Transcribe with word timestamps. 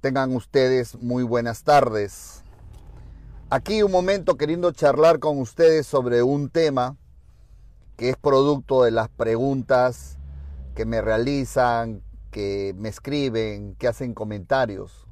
Tengan 0.00 0.36
ustedes 0.36 0.94
muy 0.94 1.24
buenas 1.24 1.64
tardes. 1.64 2.44
Aquí 3.50 3.82
un 3.82 3.90
momento 3.90 4.36
queriendo 4.36 4.70
charlar 4.70 5.18
con 5.18 5.40
ustedes 5.40 5.88
sobre 5.88 6.22
un 6.22 6.50
tema 6.50 6.96
que 7.96 8.10
es 8.10 8.16
producto 8.16 8.84
de 8.84 8.92
las 8.92 9.08
preguntas 9.08 10.16
que 10.76 10.84
me 10.84 11.00
realizan, 11.00 12.00
que 12.30 12.76
me 12.78 12.88
escriben, 12.88 13.74
que 13.74 13.88
hacen 13.88 14.14
comentarios. 14.14 15.08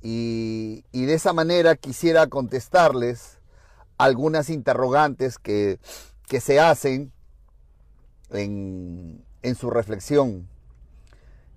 Y, 0.00 0.84
de 0.92 1.14
esa 1.14 1.32
manera 1.32 1.74
quisiera 1.74 2.28
contestarles 2.28 3.40
algunas 3.98 4.48
interrogantes 4.48 5.38
que, 5.38 5.80
que 6.28 6.40
se 6.40 6.60
hacen 6.60 7.12
en, 8.30 9.24
en 9.42 9.54
su 9.56 9.70
reflexión. 9.70 10.51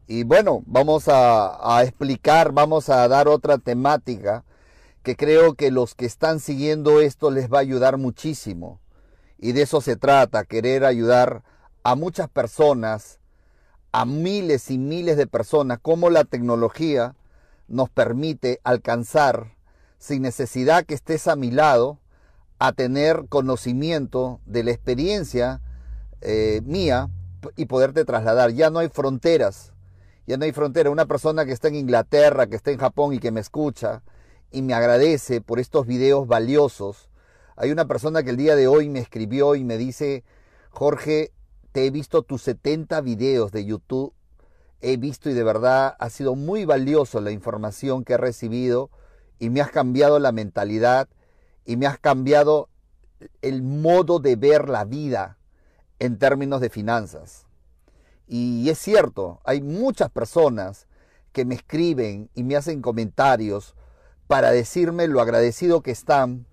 Y 0.07 0.23
bueno, 0.23 0.61
vamos 0.67 1.05
a, 1.07 1.81
explicar, 1.83 2.51
vamos 2.51 2.89
a 2.89 3.07
dar 3.07 3.27
otra 3.27 3.57
temática 3.57 4.43
que 5.01 5.15
creo 5.15 5.55
que 5.55 5.71
los 5.71 5.95
que 5.95 6.05
están 6.05 6.39
siguiendo 6.39 7.01
esto 7.01 7.31
les 7.31 7.51
va 7.51 7.57
a 7.57 7.61
ayudar 7.61 7.97
muchísimo. 7.97 8.79
Y 9.39 9.53
de 9.53 9.63
eso 9.63 9.81
se 9.81 9.95
trata, 9.95 10.45
querer 10.45 10.85
ayudar 10.85 11.43
a 11.83 11.95
muchas 11.95 12.29
personas, 12.29 13.19
a 13.91 14.05
miles 14.05 14.69
y 14.69 14.77
miles 14.77 15.17
de 15.17 15.25
personas, 15.25 15.79
como 15.81 16.09
la 16.11 16.23
tecnología 16.23 17.15
nos 17.67 17.89
permite 17.89 18.59
alcanzar, 18.63 19.55
sin 19.97 20.21
necesidad 20.21 20.85
que 20.85 20.93
estés 20.93 21.27
a 21.27 21.35
mi 21.35 21.49
lado, 21.49 21.99
a 22.59 22.73
tener 22.73 23.25
conocimiento 23.27 24.39
de 24.45 24.63
la 24.63 24.71
experiencia 24.71 25.61
eh, 26.21 26.61
mía 26.63 27.09
y 27.55 27.65
poderte 27.65 28.05
trasladar. 28.05 28.51
Ya 28.51 28.69
no 28.69 28.79
hay 28.79 28.89
fronteras 28.89 29.74
ya 30.27 30.37
no 30.37 30.45
hay 30.45 30.51
frontera. 30.51 30.89
Una 30.89 31.05
persona 31.05 31.45
que 31.45 31.51
está 31.51 31.67
en 31.67 31.75
Inglaterra, 31.75 32.47
que 32.47 32.55
está 32.55 32.71
en 32.71 32.77
Japón 32.77 33.13
y 33.13 33.19
que 33.19 33.31
me 33.31 33.39
escucha 33.39 34.03
y 34.51 34.61
me 34.61 34.73
agradece 34.73 35.41
por 35.41 35.59
estos 35.59 35.85
videos 35.85 36.27
valiosos. 36.27 37.09
Hay 37.55 37.71
una 37.71 37.87
persona 37.87 38.23
que 38.23 38.31
el 38.31 38.37
día 38.37 38.55
de 38.55 38.67
hoy 38.67 38.89
me 38.89 38.99
escribió 38.99 39.55
y 39.55 39.63
me 39.63 39.77
dice, 39.77 40.23
Jorge, 40.69 41.31
te 41.71 41.85
he 41.85 41.91
visto 41.91 42.21
tus 42.21 42.41
70 42.43 43.01
videos 43.01 43.51
de 43.51 43.65
YouTube, 43.65 44.13
he 44.81 44.97
visto 44.97 45.29
y 45.29 45.33
de 45.33 45.43
verdad 45.43 45.95
ha 45.99 46.09
sido 46.09 46.35
muy 46.35 46.65
valioso 46.65 47.21
la 47.21 47.31
información 47.31 48.03
que 48.03 48.13
he 48.13 48.17
recibido 48.17 48.89
y 49.39 49.49
me 49.49 49.61
has 49.61 49.71
cambiado 49.71 50.19
la 50.19 50.31
mentalidad 50.31 51.09
y 51.65 51.77
me 51.77 51.87
has 51.87 51.99
cambiado 51.99 52.69
el 53.41 53.61
modo 53.61 54.19
de 54.19 54.35
ver 54.35 54.69
la 54.69 54.85
vida 54.85 55.37
en 55.99 56.17
términos 56.17 56.61
de 56.61 56.69
finanzas. 56.69 57.44
Y 58.27 58.69
es 58.69 58.79
cierto, 58.79 59.39
hay 59.43 59.61
muchas 59.61 60.09
personas 60.09 60.87
que 61.31 61.45
me 61.45 61.55
escriben 61.55 62.29
y 62.33 62.43
me 62.43 62.55
hacen 62.55 62.81
comentarios 62.81 63.75
para 64.27 64.51
decirme 64.51 65.07
lo 65.07 65.21
agradecido 65.21 65.81
que 65.81 65.91
están, 65.91 66.45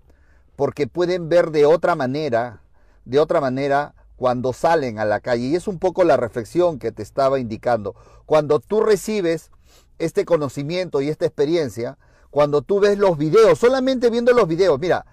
porque 0.55 0.87
pueden 0.87 1.29
ver 1.29 1.51
de 1.51 1.65
otra 1.65 1.95
manera, 1.95 2.61
de 3.05 3.19
otra 3.19 3.41
manera, 3.41 3.95
cuando 4.15 4.53
salen 4.53 4.99
a 4.99 5.05
la 5.05 5.19
calle. 5.19 5.47
Y 5.47 5.55
es 5.55 5.67
un 5.67 5.79
poco 5.79 6.03
la 6.03 6.17
reflexión 6.17 6.79
que 6.79 6.91
te 6.91 7.01
estaba 7.01 7.39
indicando. 7.39 7.95
Cuando 8.25 8.59
tú 8.59 8.81
recibes 8.81 9.51
este 9.97 10.25
conocimiento 10.25 11.01
y 11.01 11.09
esta 11.09 11.25
experiencia, 11.25 11.97
cuando 12.29 12.61
tú 12.61 12.79
ves 12.79 12.97
los 12.97 13.17
videos, 13.17 13.59
solamente 13.59 14.09
viendo 14.09 14.33
los 14.33 14.47
videos, 14.47 14.79
mira, 14.79 15.05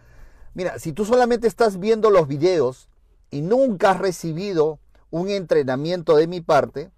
mira, 0.54 0.78
si 0.78 0.92
tú 0.92 1.04
solamente 1.04 1.46
estás 1.46 1.78
viendo 1.78 2.10
los 2.10 2.28
videos 2.28 2.88
y 3.30 3.42
nunca 3.42 3.92
has 3.92 3.98
recibido 3.98 4.78
un 5.10 5.28
entrenamiento 5.28 6.16
de 6.16 6.26
mi 6.26 6.40
parte. 6.40 6.90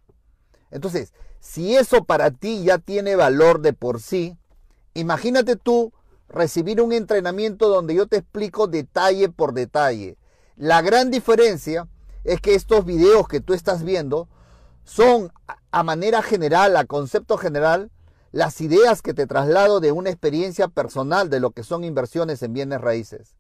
Entonces, 0.71 1.13
si 1.41 1.77
eso 1.77 2.05
para 2.05 2.31
ti 2.31 2.63
ya 2.65 2.79
tiene 2.79 3.17
valor 3.17 3.61
de 3.61 3.73
por 3.73 4.01
sí, 4.01 4.37
imagínate 4.95 5.57
tú 5.57 5.93
recibir 6.29 6.81
un 6.81 6.93
entrenamiento 6.93 7.69
donde 7.69 7.95
yo 7.95 8.07
te 8.07 8.19
explico 8.19 8.67
detalle 8.67 9.29
por 9.29 9.53
detalle. 9.53 10.17
La 10.57 10.83
gran 10.83 11.11
diferencia 11.11 11.89
es 12.25 12.41
que 12.41 12.55
estos 12.55 12.85
videos 12.85 13.29
que 13.29 13.41
tú 13.41 13.55
estás 13.55 13.83
viendo 13.83 14.29
son 14.85 15.33
a 15.71 15.83
manera 15.83 16.23
general, 16.23 16.77
a 16.77 16.85
concepto 16.85 17.37
general, 17.37 17.91
las 18.31 18.61
ideas 18.61 19.03
que 19.03 19.15
te 19.15 19.27
traslado 19.27 19.81
de 19.81 19.93
una 19.93 20.11
experiencia 20.11 20.69
personal 20.69 21.29
de 21.29 21.41
lo 21.41 21.51
que 21.51 21.63
son 21.63 21.85
inversiones 21.85 22.43
en 22.43 22.55
bienes 22.55 22.81
raíces. 22.81 23.37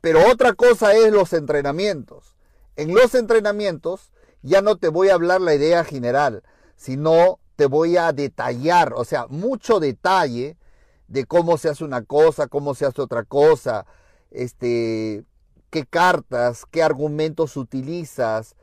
Pero 0.00 0.30
otra 0.30 0.52
cosa 0.52 0.94
es 0.94 1.12
los 1.12 1.32
entrenamientos. 1.32 2.35
En 2.76 2.94
los 2.94 3.14
entrenamientos 3.14 4.12
ya 4.42 4.60
no 4.60 4.76
te 4.76 4.88
voy 4.88 5.08
a 5.08 5.14
hablar 5.14 5.40
la 5.40 5.54
idea 5.54 5.82
general, 5.82 6.42
sino 6.76 7.40
te 7.56 7.64
voy 7.66 7.96
a 7.96 8.12
detallar, 8.12 8.92
o 8.94 9.04
sea, 9.04 9.26
mucho 9.28 9.80
detalle 9.80 10.58
de 11.08 11.24
cómo 11.24 11.56
se 11.56 11.70
hace 11.70 11.84
una 11.84 12.02
cosa, 12.02 12.48
cómo 12.48 12.74
se 12.74 12.84
hace 12.84 13.00
otra 13.00 13.24
cosa, 13.24 13.86
este, 14.30 15.24
qué 15.70 15.86
cartas, 15.86 16.66
qué 16.70 16.82
argumentos 16.82 17.56
utilizas, 17.56 18.56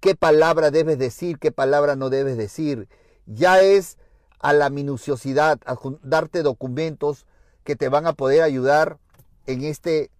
qué 0.00 0.14
palabra 0.14 0.70
debes 0.70 0.98
decir, 0.98 1.38
qué 1.38 1.50
palabra 1.50 1.96
no 1.96 2.10
debes 2.10 2.36
decir. 2.36 2.86
Ya 3.24 3.62
es 3.62 3.96
a 4.40 4.52
la 4.52 4.68
minuciosidad, 4.68 5.58
a 5.64 5.78
darte 6.02 6.42
documentos 6.42 7.24
que 7.64 7.76
te 7.76 7.88
van 7.88 8.06
a 8.06 8.12
poder 8.12 8.42
ayudar 8.42 8.98
en, 9.46 9.64
este, 9.64 10.10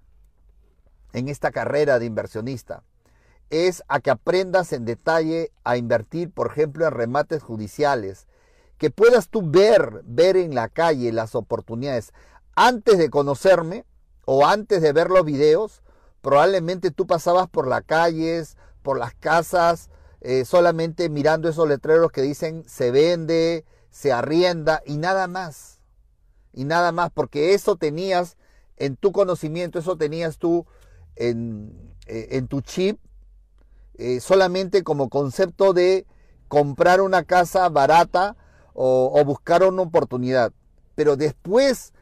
en 1.13 1.29
esta 1.29 1.51
carrera 1.51 1.99
de 1.99 2.07
inversionista 2.07 2.83
es 3.51 3.83
a 3.89 4.01
que 4.01 4.11
aprendas 4.11 4.73
en 4.73 4.85
detalle 4.85 5.53
a 5.65 5.77
invertir, 5.77 6.31
por 6.31 6.49
ejemplo, 6.49 6.87
en 6.87 6.93
remates 6.93 7.43
judiciales, 7.43 8.27
que 8.79 8.91
puedas 8.91 9.29
tú 9.29 9.43
ver, 9.45 10.03
ver 10.05 10.37
en 10.37 10.55
la 10.55 10.69
calle 10.69 11.13
las 11.13 11.35
oportunidades. 11.35 12.13
Antes 12.57 12.99
de 12.99 13.11
conocerme 13.11 13.85
o 14.25 14.47
antes 14.47 14.83
de 14.83 14.93
ver 14.93 15.11
los 15.11 15.25
videos, 15.25 15.83
probablemente 16.21 16.91
tú 16.91 17.07
pasabas 17.07 17.49
por 17.49 17.69
las 17.69 17.83
calles, 17.83 18.57
por 18.83 18.99
las 18.99 19.15
casas, 19.15 19.91
eh, 20.21 20.45
solamente 20.45 21.09
mirando 21.09 21.49
esos 21.49 21.69
letreros 21.69 22.11
que 22.11 22.23
dicen 22.23 22.65
se 22.67 22.91
vende, 22.91 23.65
se 23.91 24.13
arrienda 24.13 24.83
y 24.85 24.97
nada 24.97 25.27
más. 25.29 25.81
Y 26.53 26.65
nada 26.65 26.93
más, 26.93 27.11
porque 27.13 27.55
eso 27.55 27.77
tenías 27.77 28.37
en 28.77 28.97
tu 28.97 29.13
conocimiento, 29.13 29.79
eso 29.79 29.97
tenías 29.97 30.39
tú 30.39 30.67
en, 31.17 31.95
eh, 32.07 32.29
en 32.33 32.49
tu 32.49 32.61
chip 32.61 32.99
eh, 33.97 34.21
solamente 34.21 34.83
como 34.83 35.09
concepto 35.09 35.73
de 35.73 36.07
comprar 36.49 37.01
una 37.01 37.25
casa 37.25 37.69
barata 37.69 38.37
o, 38.73 39.23
buscar 39.25 39.63
una 39.63 39.83
oportunidad. 39.83 40.53
Pero 40.95 41.17
después 41.17 41.93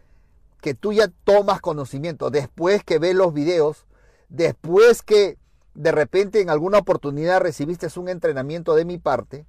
que 0.61 0.75
tú 0.75 0.93
ya 0.93 1.09
tomas 1.25 1.61
conocimiento, 1.61 2.31
después 2.31 2.83
que 2.85 2.99
ves 2.99 3.15
los 3.15 3.35
videos, 3.35 3.87
después 4.29 5.03
que 5.03 5.39
de 5.75 5.93
repente 5.93 6.41
en 6.41 6.51
alguna 6.51 6.79
oportunidad 6.79 7.41
recibiste 7.41 7.89
un 7.99 8.09
entrenamiento 8.09 8.75
de 8.75 8.85
mi 8.85 8.99
parte, 8.99 9.47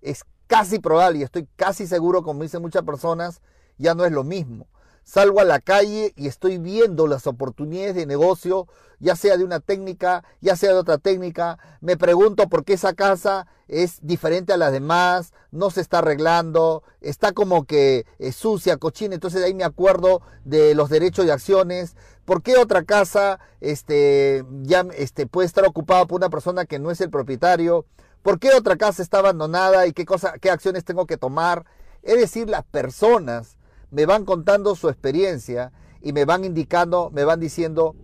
es 0.00 0.24
casi 0.46 0.78
probable 0.78 1.20
y 1.20 1.22
estoy 1.22 1.48
casi 1.56 1.86
seguro, 1.86 2.22
como 2.22 2.42
dicen 2.42 2.62
muchas 2.62 2.82
personas, 2.82 3.40
ya 3.78 3.94
no 3.94 4.04
es 4.04 4.12
lo 4.12 4.24
mismo 4.24 4.66
salgo 5.04 5.40
a 5.40 5.44
la 5.44 5.60
calle 5.60 6.12
y 6.16 6.26
estoy 6.26 6.58
viendo 6.58 7.06
las 7.06 7.26
oportunidades 7.26 7.94
de 7.94 8.06
negocio, 8.06 8.66
ya 8.98 9.16
sea 9.16 9.36
de 9.36 9.44
una 9.44 9.60
técnica, 9.60 10.24
ya 10.40 10.56
sea 10.56 10.72
de 10.72 10.78
otra 10.78 10.98
técnica, 10.98 11.58
me 11.80 11.96
pregunto 11.96 12.48
por 12.48 12.64
qué 12.64 12.72
esa 12.72 12.94
casa 12.94 13.46
es 13.68 13.98
diferente 14.02 14.52
a 14.52 14.56
las 14.56 14.72
demás, 14.72 15.32
no 15.50 15.70
se 15.70 15.80
está 15.80 15.98
arreglando, 15.98 16.82
está 17.00 17.32
como 17.32 17.64
que 17.64 18.06
es 18.18 18.36
sucia, 18.36 18.76
cochina, 18.78 19.14
entonces 19.14 19.42
ahí 19.42 19.54
me 19.54 19.64
acuerdo 19.64 20.22
de 20.44 20.74
los 20.74 20.88
derechos 20.88 21.26
de 21.26 21.32
acciones, 21.32 21.96
por 22.24 22.42
qué 22.42 22.56
otra 22.56 22.84
casa 22.84 23.38
este, 23.60 24.44
ya 24.62 24.86
este, 24.96 25.26
puede 25.26 25.46
estar 25.46 25.66
ocupada 25.66 26.06
por 26.06 26.16
una 26.16 26.30
persona 26.30 26.64
que 26.64 26.78
no 26.78 26.90
es 26.90 27.00
el 27.00 27.10
propietario, 27.10 27.86
por 28.22 28.38
qué 28.38 28.54
otra 28.54 28.76
casa 28.76 29.02
está 29.02 29.18
abandonada 29.18 29.86
y 29.86 29.92
qué, 29.92 30.06
cosa, 30.06 30.38
qué 30.40 30.50
acciones 30.50 30.84
tengo 30.84 31.06
que 31.06 31.18
tomar. 31.18 31.66
Es 32.02 32.18
decir, 32.18 32.48
las 32.48 32.64
personas 32.64 33.58
me 33.94 34.06
van 34.06 34.24
contando 34.24 34.74
su 34.74 34.88
experiencia 34.88 35.72
y 36.02 36.12
me 36.12 36.24
van 36.24 36.44
indicando, 36.44 37.10
me 37.14 37.24
van 37.24 37.38
diciendo 37.38 37.94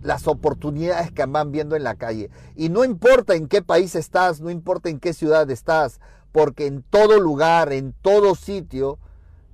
las 0.00 0.26
oportunidades 0.28 1.12
que 1.12 1.26
van 1.26 1.52
viendo 1.52 1.76
en 1.76 1.84
la 1.84 1.96
calle. 1.96 2.30
Y 2.54 2.70
no 2.70 2.84
importa 2.84 3.34
en 3.34 3.46
qué 3.46 3.60
país 3.60 3.94
estás, 3.94 4.40
no 4.40 4.50
importa 4.50 4.88
en 4.88 4.98
qué 4.98 5.12
ciudad 5.12 5.50
estás, 5.50 6.00
porque 6.32 6.66
en 6.66 6.82
todo 6.82 7.20
lugar, 7.20 7.72
en 7.74 7.92
todo 8.00 8.34
sitio, 8.34 8.98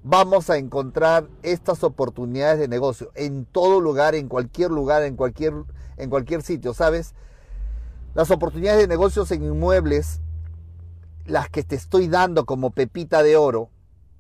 vamos 0.05 0.51
a 0.51 0.57
encontrar 0.57 1.29
estas 1.43 1.83
oportunidades 1.83 2.61
de 2.61 2.69
negocio. 2.69 3.11
En 3.17 3.45
todo 3.45 3.81
lugar, 3.81 4.15
en 4.15 4.29
cualquier 4.29 4.71
lugar, 4.71 5.03
en 5.03 5.17
cualquier, 5.17 5.53
en 5.97 6.11
cualquier 6.11 6.43
sitio, 6.43 6.75
¿sabes? 6.75 7.15
Las 8.15 8.31
oportunidades 8.31 8.81
de 8.81 8.89
negocios 8.89 9.33
en 9.33 9.43
inmuebles, 9.43 10.21
las 11.27 11.49
que 11.51 11.65
te 11.65 11.75
estoy 11.75 12.07
dando 12.07 12.47
como 12.47 12.71
pepita 12.71 13.25
de 13.25 13.37
oro, 13.37 13.69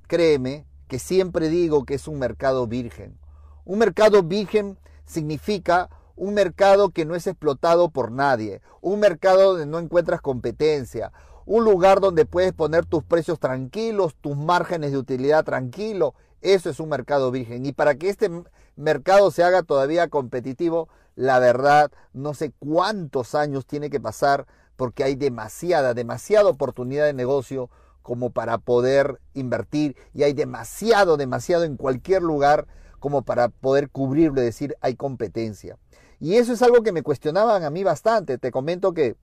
créeme, 0.08 0.67
que 0.93 0.99
siempre 0.99 1.49
digo 1.49 1.87
que 1.87 1.94
es 1.94 2.06
un 2.06 2.19
mercado 2.19 2.67
virgen. 2.67 3.17
Un 3.65 3.79
mercado 3.79 4.23
virgen 4.23 4.77
significa 5.06 5.89
un 6.17 6.35
mercado 6.35 6.91
que 6.91 7.06
no 7.06 7.15
es 7.15 7.27
explotado 7.27 7.89
por 7.89 8.12
nadie, 8.12 8.61
un 8.83 9.00
mercado 9.00 9.53
donde 9.53 9.65
no 9.65 9.79
encuentras 9.79 10.21
competencia, 10.21 11.11
un 11.47 11.65
lugar 11.65 12.00
donde 12.00 12.27
puedes 12.27 12.53
poner 12.53 12.85
tus 12.85 13.03
precios 13.05 13.41
tranquilos, 13.41 14.17
tus 14.21 14.37
márgenes 14.37 14.93
de 14.93 14.99
utilidad 14.99 15.47
tranquilo. 15.47 16.15
Eso 16.43 16.69
es 16.69 16.79
un 16.79 16.91
mercado 16.91 17.31
virgen. 17.31 17.65
Y 17.65 17.73
para 17.73 17.94
que 17.94 18.11
este 18.11 18.31
mercado 18.77 19.31
se 19.31 19.44
haga 19.44 19.62
todavía 19.62 20.09
competitivo, 20.09 20.91
la 21.17 21.39
verdad, 21.39 21.91
no 22.12 22.35
sé 22.35 22.53
cuántos 22.59 23.35
años 23.35 23.65
tiene 23.65 23.89
que 23.89 23.99
pasar 23.99 24.47
porque 24.77 25.05
hay 25.05 25.15
demasiada, 25.15 25.94
demasiada 25.94 26.50
oportunidad 26.50 27.06
de 27.06 27.15
negocio 27.15 27.71
como 28.02 28.31
para 28.31 28.58
poder 28.58 29.20
invertir 29.34 29.96
y 30.12 30.25
hay 30.25 30.32
demasiado, 30.32 31.16
demasiado 31.16 31.64
en 31.64 31.76
cualquier 31.76 32.22
lugar 32.22 32.66
como 32.99 33.22
para 33.22 33.49
poder 33.49 33.90
cubrirlo 33.90 34.40
decir 34.40 34.76
hay 34.81 34.94
competencia. 34.94 35.78
Y 36.20 36.37
eso 36.37 36.52
es 36.52 36.62
algo 36.62 36.82
que 36.82 36.93
me 36.93 37.02
cuestionaban 37.02 37.64
a 37.64 37.70
mí 37.70 37.82
bastante. 37.82 38.38
Te 38.38 38.52
comento 38.52 38.94
que 38.94 39.16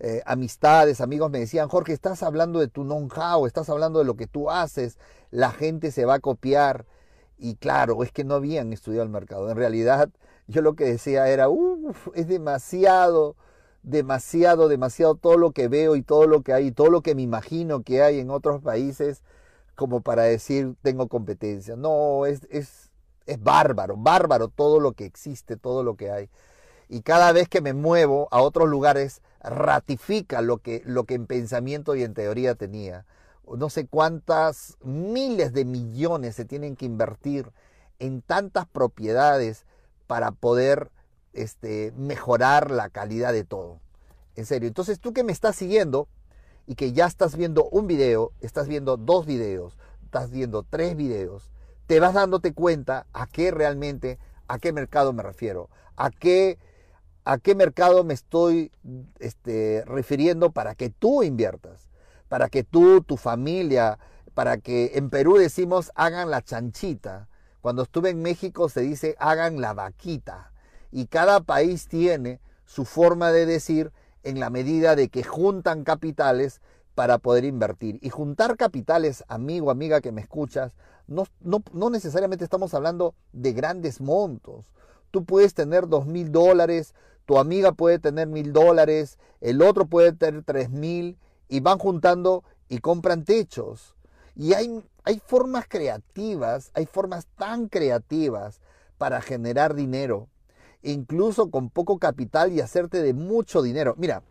eh, 0.00 0.22
amistades, 0.26 1.00
amigos 1.00 1.30
me 1.30 1.40
decían, 1.40 1.68
Jorge, 1.68 1.92
estás 1.92 2.22
hablando 2.22 2.60
de 2.60 2.68
tu 2.68 2.84
know-how, 2.84 3.46
estás 3.46 3.68
hablando 3.68 3.98
de 3.98 4.04
lo 4.04 4.16
que 4.16 4.26
tú 4.26 4.50
haces, 4.50 4.96
la 5.30 5.50
gente 5.50 5.90
se 5.90 6.04
va 6.04 6.14
a 6.14 6.20
copiar. 6.20 6.86
Y 7.36 7.56
claro, 7.56 8.02
es 8.02 8.12
que 8.12 8.24
no 8.24 8.34
habían 8.34 8.72
estudiado 8.72 9.04
el 9.04 9.10
mercado. 9.10 9.50
En 9.50 9.56
realidad, 9.56 10.10
yo 10.48 10.62
lo 10.62 10.74
que 10.74 10.84
decía 10.84 11.28
era, 11.28 11.48
uff, 11.48 12.08
es 12.14 12.26
demasiado, 12.26 13.36
demasiado, 13.82 14.68
demasiado 14.68 15.14
todo 15.14 15.36
lo 15.36 15.52
que 15.52 15.68
veo 15.68 15.96
y 15.96 16.02
todo 16.02 16.26
lo 16.26 16.42
que 16.42 16.52
hay, 16.52 16.72
todo 16.72 16.90
lo 16.90 17.02
que 17.02 17.14
me 17.14 17.22
imagino 17.22 17.82
que 17.82 18.02
hay 18.02 18.20
en 18.20 18.30
otros 18.30 18.62
países 18.62 19.22
como 19.76 20.00
para 20.00 20.24
decir 20.24 20.74
tengo 20.82 21.08
competencia. 21.08 21.76
No, 21.76 22.26
es, 22.26 22.46
es, 22.50 22.90
es 23.26 23.42
bárbaro, 23.42 23.96
bárbaro 23.96 24.48
todo 24.48 24.80
lo 24.80 24.92
que 24.92 25.04
existe, 25.04 25.56
todo 25.56 25.82
lo 25.84 25.96
que 25.96 26.10
hay. 26.10 26.30
Y 26.88 27.02
cada 27.02 27.32
vez 27.32 27.48
que 27.48 27.60
me 27.60 27.74
muevo 27.74 28.28
a 28.30 28.40
otros 28.40 28.68
lugares, 28.68 29.22
ratifica 29.40 30.42
lo 30.42 30.58
que, 30.58 30.82
lo 30.84 31.04
que 31.04 31.14
en 31.14 31.26
pensamiento 31.26 31.94
y 31.94 32.02
en 32.02 32.14
teoría 32.14 32.54
tenía. 32.54 33.06
No 33.46 33.70
sé 33.70 33.86
cuántas 33.86 34.76
miles 34.82 35.52
de 35.52 35.64
millones 35.64 36.34
se 36.34 36.44
tienen 36.44 36.76
que 36.76 36.86
invertir 36.86 37.50
en 37.98 38.20
tantas 38.22 38.66
propiedades 38.66 39.64
para 40.06 40.32
poder 40.32 40.90
este, 41.38 41.92
mejorar 41.96 42.70
la 42.70 42.90
calidad 42.90 43.32
de 43.32 43.44
todo. 43.44 43.80
En 44.34 44.46
serio. 44.46 44.68
Entonces 44.68 45.00
tú 45.00 45.12
que 45.12 45.24
me 45.24 45.32
estás 45.32 45.56
siguiendo 45.56 46.08
y 46.66 46.74
que 46.74 46.92
ya 46.92 47.06
estás 47.06 47.36
viendo 47.36 47.68
un 47.70 47.86
video, 47.86 48.32
estás 48.40 48.68
viendo 48.68 48.96
dos 48.96 49.26
videos, 49.26 49.78
estás 50.04 50.30
viendo 50.30 50.62
tres 50.62 50.96
videos, 50.96 51.50
te 51.86 52.00
vas 52.00 52.14
dándote 52.14 52.52
cuenta 52.52 53.06
a 53.12 53.26
qué 53.26 53.50
realmente, 53.50 54.18
a 54.46 54.58
qué 54.58 54.72
mercado 54.72 55.12
me 55.12 55.22
refiero, 55.22 55.70
a 55.96 56.10
qué, 56.10 56.58
a 57.24 57.38
qué 57.38 57.54
mercado 57.54 58.04
me 58.04 58.14
estoy 58.14 58.70
este, 59.18 59.82
refiriendo 59.86 60.50
para 60.50 60.74
que 60.74 60.90
tú 60.90 61.22
inviertas, 61.22 61.88
para 62.28 62.48
que 62.48 62.64
tú, 62.64 63.02
tu 63.02 63.16
familia, 63.16 63.98
para 64.34 64.58
que 64.58 64.92
en 64.94 65.08
Perú 65.10 65.36
decimos 65.36 65.90
hagan 65.94 66.30
la 66.30 66.42
chanchita. 66.42 67.28
Cuando 67.60 67.82
estuve 67.82 68.10
en 68.10 68.22
México 68.22 68.68
se 68.68 68.82
dice 68.82 69.16
hagan 69.18 69.60
la 69.60 69.72
vaquita 69.72 70.52
y 70.90 71.06
cada 71.06 71.40
país 71.40 71.88
tiene 71.88 72.40
su 72.64 72.84
forma 72.84 73.32
de 73.32 73.46
decir 73.46 73.92
en 74.22 74.40
la 74.40 74.50
medida 74.50 74.96
de 74.96 75.08
que 75.08 75.22
juntan 75.22 75.84
capitales 75.84 76.60
para 76.94 77.18
poder 77.18 77.44
invertir. 77.44 77.98
Y 78.02 78.10
juntar 78.10 78.56
capitales, 78.56 79.24
amigo, 79.28 79.70
amiga 79.70 80.00
que 80.00 80.12
me 80.12 80.20
escuchas, 80.20 80.72
no, 81.06 81.24
no, 81.40 81.90
necesariamente 81.90 82.44
estamos 82.44 82.74
hablando 82.74 83.14
de 83.32 83.52
grandes 83.52 84.00
montos. 84.00 84.66
Tú 85.10 85.24
puedes 85.24 85.54
tener 85.54 85.88
dos 85.88 86.06
mil 86.06 86.32
dólares, 86.32 86.94
tu 87.24 87.38
amiga 87.38 87.72
puede 87.72 87.98
tener 87.98 88.28
mil 88.28 88.52
dólares, 88.52 89.18
el 89.40 89.62
otro 89.62 89.86
puede 89.86 90.12
tener 90.12 90.44
tres 90.44 90.70
mil 90.70 91.16
y 91.48 91.60
van 91.60 91.78
juntando 91.78 92.44
y 92.68 92.78
compran 92.78 93.24
techos. 93.24 93.94
Y 94.34 94.52
hay, 94.52 94.82
hay 95.04 95.22
formas 95.24 95.66
creativas, 95.68 96.70
hay 96.74 96.86
formas 96.86 97.26
tan 97.36 97.68
creativas 97.68 98.60
para 98.98 99.22
generar 99.22 99.74
dinero 99.74 100.28
incluso 100.82 101.50
con 101.50 101.70
poco 101.70 101.98
capital 101.98 102.52
y 102.52 102.60
hacerte 102.60 103.02
de 103.02 103.14
mucho 103.14 103.62
dinero. 103.62 103.94
Mira, 103.98 104.22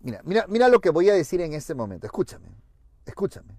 mira, 0.00 0.20
mira, 0.24 0.46
mira 0.48 0.68
lo 0.68 0.80
que 0.80 0.90
voy 0.90 1.08
a 1.10 1.14
decir 1.14 1.40
en 1.40 1.52
este 1.52 1.74
momento. 1.74 2.06
Escúchame, 2.06 2.48
escúchame. 3.06 3.56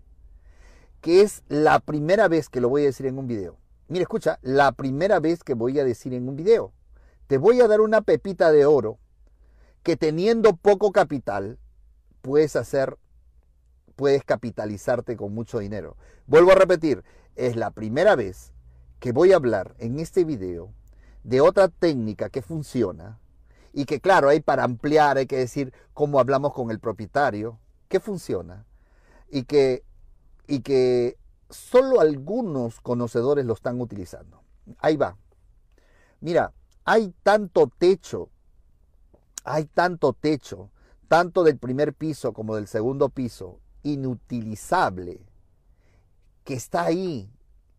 Que 1.02 1.22
es 1.22 1.44
la 1.48 1.80
primera 1.80 2.28
vez 2.28 2.50
que 2.50 2.62
lo 2.62 2.70
voy 2.70 2.84
a 2.84 2.86
decir 2.86 3.06
en 3.08 3.18
un 3.18 3.28
video. 3.28 3.58
Mira, 3.88 4.04
escucha, 4.04 4.40
la 4.42 4.72
primera 4.72 5.20
vez 5.20 5.44
que 5.44 5.54
voy 5.54 5.80
a 5.80 5.84
decir 5.84 6.14
en 6.14 6.30
un 6.30 6.36
video. 6.36 6.74
Te 7.28 7.38
voy 7.38 7.62
a 7.62 7.68
dar 7.68 7.82
una 7.82 8.02
pepita 8.02 8.52
de 8.52 8.66
oro 8.66 9.00
que 9.84 9.98
teniendo 9.98 10.56
poco 10.56 10.92
capital 10.92 11.58
puedes 12.22 12.56
hacer, 12.56 12.98
puedes 13.96 14.24
capitalizarte 14.24 15.18
con 15.18 15.34
mucho 15.34 15.60
dinero. 15.60 15.98
Vuelvo 16.28 16.52
a 16.52 16.56
repetir, 16.56 17.04
es 17.36 17.56
la 17.56 17.72
primera 17.72 18.16
vez 18.16 18.54
que 19.00 19.12
voy 19.12 19.32
a 19.32 19.38
hablar 19.38 19.76
en 19.80 20.00
este 20.00 20.24
video 20.24 20.72
de 21.24 21.42
otra 21.42 21.68
técnica 21.68 22.30
que 22.30 22.42
funciona 22.42 23.20
y 23.74 23.86
que 23.86 24.02
claro, 24.02 24.30
hay 24.30 24.42
para 24.42 24.64
ampliar, 24.64 25.18
hay 25.18 25.28
que 25.28 25.38
decir 25.38 25.74
cómo 25.94 26.20
hablamos 26.20 26.54
con 26.54 26.72
el 26.72 26.80
propietario, 26.80 27.60
que 27.88 28.00
funciona 28.00 28.66
y 29.30 29.44
que, 29.44 29.84
y 30.48 30.62
que 30.62 31.18
solo 31.50 32.02
algunos 32.02 32.82
conocedores 32.82 33.46
lo 33.46 33.54
están 33.54 33.80
utilizando. 33.80 34.44
Ahí 34.80 34.98
va. 34.98 35.18
Mira, 36.20 36.54
hay 36.84 37.14
tanto 37.24 37.72
techo, 37.78 38.30
hay 39.44 39.66
tanto 39.66 40.14
techo, 40.14 40.70
tanto 41.08 41.44
del 41.44 41.58
primer 41.58 41.94
piso 41.94 42.34
como 42.34 42.56
del 42.56 42.68
segundo 42.68 43.10
piso, 43.10 43.60
inutilizable, 43.84 45.26
que 46.44 46.54
está 46.54 46.84
ahí. 46.84 47.30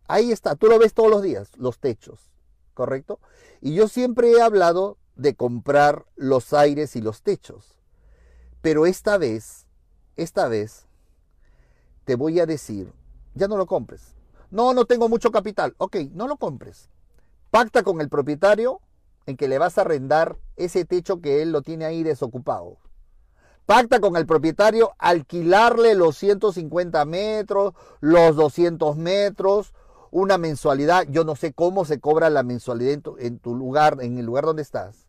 Ahí 0.07 0.31
está, 0.31 0.55
tú 0.55 0.67
lo 0.67 0.79
ves 0.79 0.93
todos 0.93 1.09
los 1.09 1.21
días, 1.21 1.51
los 1.57 1.79
techos. 1.79 2.32
¿Correcto? 2.73 3.19
Y 3.61 3.73
yo 3.73 3.87
siempre 3.87 4.31
he 4.31 4.41
hablado 4.41 4.97
de 5.15 5.35
comprar 5.35 6.05
los 6.15 6.53
aires 6.53 6.95
y 6.95 7.01
los 7.01 7.21
techos. 7.21 7.77
Pero 8.61 8.85
esta 8.85 9.17
vez, 9.17 9.67
esta 10.15 10.47
vez, 10.47 10.87
te 12.05 12.15
voy 12.15 12.39
a 12.39 12.45
decir, 12.45 12.91
ya 13.35 13.47
no 13.47 13.57
lo 13.57 13.65
compres. 13.65 14.15
No, 14.51 14.73
no 14.73 14.85
tengo 14.85 15.09
mucho 15.09 15.31
capital. 15.31 15.73
Ok, 15.77 15.97
no 16.13 16.27
lo 16.27 16.37
compres. 16.37 16.89
Pacta 17.49 17.83
con 17.83 18.01
el 18.01 18.09
propietario 18.09 18.81
en 19.25 19.37
que 19.37 19.47
le 19.47 19.57
vas 19.57 19.77
a 19.77 19.81
arrendar 19.81 20.37
ese 20.55 20.85
techo 20.85 21.21
que 21.21 21.41
él 21.41 21.51
lo 21.51 21.61
tiene 21.61 21.85
ahí 21.85 22.03
desocupado. 22.03 22.77
Pacta 23.65 23.99
con 23.99 24.17
el 24.17 24.25
propietario 24.25 24.93
alquilarle 24.97 25.95
los 25.95 26.17
150 26.17 27.05
metros, 27.05 27.73
los 28.01 28.35
200 28.35 28.97
metros 28.97 29.73
una 30.13 30.37
mensualidad. 30.37 31.05
Yo 31.09 31.25
no 31.25 31.35
sé 31.35 31.53
cómo 31.53 31.85
se 31.85 31.99
cobra 31.99 32.29
la 32.29 32.43
mensualidad 32.43 33.01
en 33.17 33.39
tu, 33.39 33.55
lugar, 33.55 33.97
en 34.01 34.17
el 34.19 34.25
lugar 34.25 34.45
donde 34.45 34.61
estás. 34.61 35.07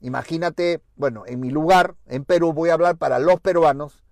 Imagínate, 0.00 0.80
bueno, 0.96 1.24
en 1.26 1.40
mi 1.40 1.50
lugar, 1.50 1.96
en 2.06 2.24
Perú, 2.24 2.52
voy 2.52 2.70
a 2.70 2.74
hablar 2.74 2.96
para 2.96 3.18
los 3.18 3.40
peruanos, 3.40 4.04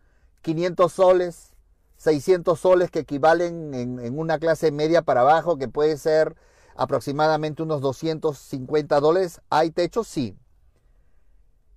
500 0.43 0.93
soles, 0.93 1.55
600 1.99 2.59
soles 2.59 2.91
que 2.91 3.01
equivalen 3.01 3.75
en, 3.75 4.01
en, 4.01 4.19
una 4.19 4.39
clase 4.39 4.73
media 4.73 5.03
para 5.03 5.21
abajo, 5.21 5.57
que 5.57 5.69
puede 5.69 5.97
ser 5.97 6.35
aproximadamente 6.75 7.63
unos 7.63 7.81
250 7.81 8.99
dólares. 8.99 9.41
¿Hay 9.51 9.71
techo? 9.71 10.03
Sí. 10.03 10.37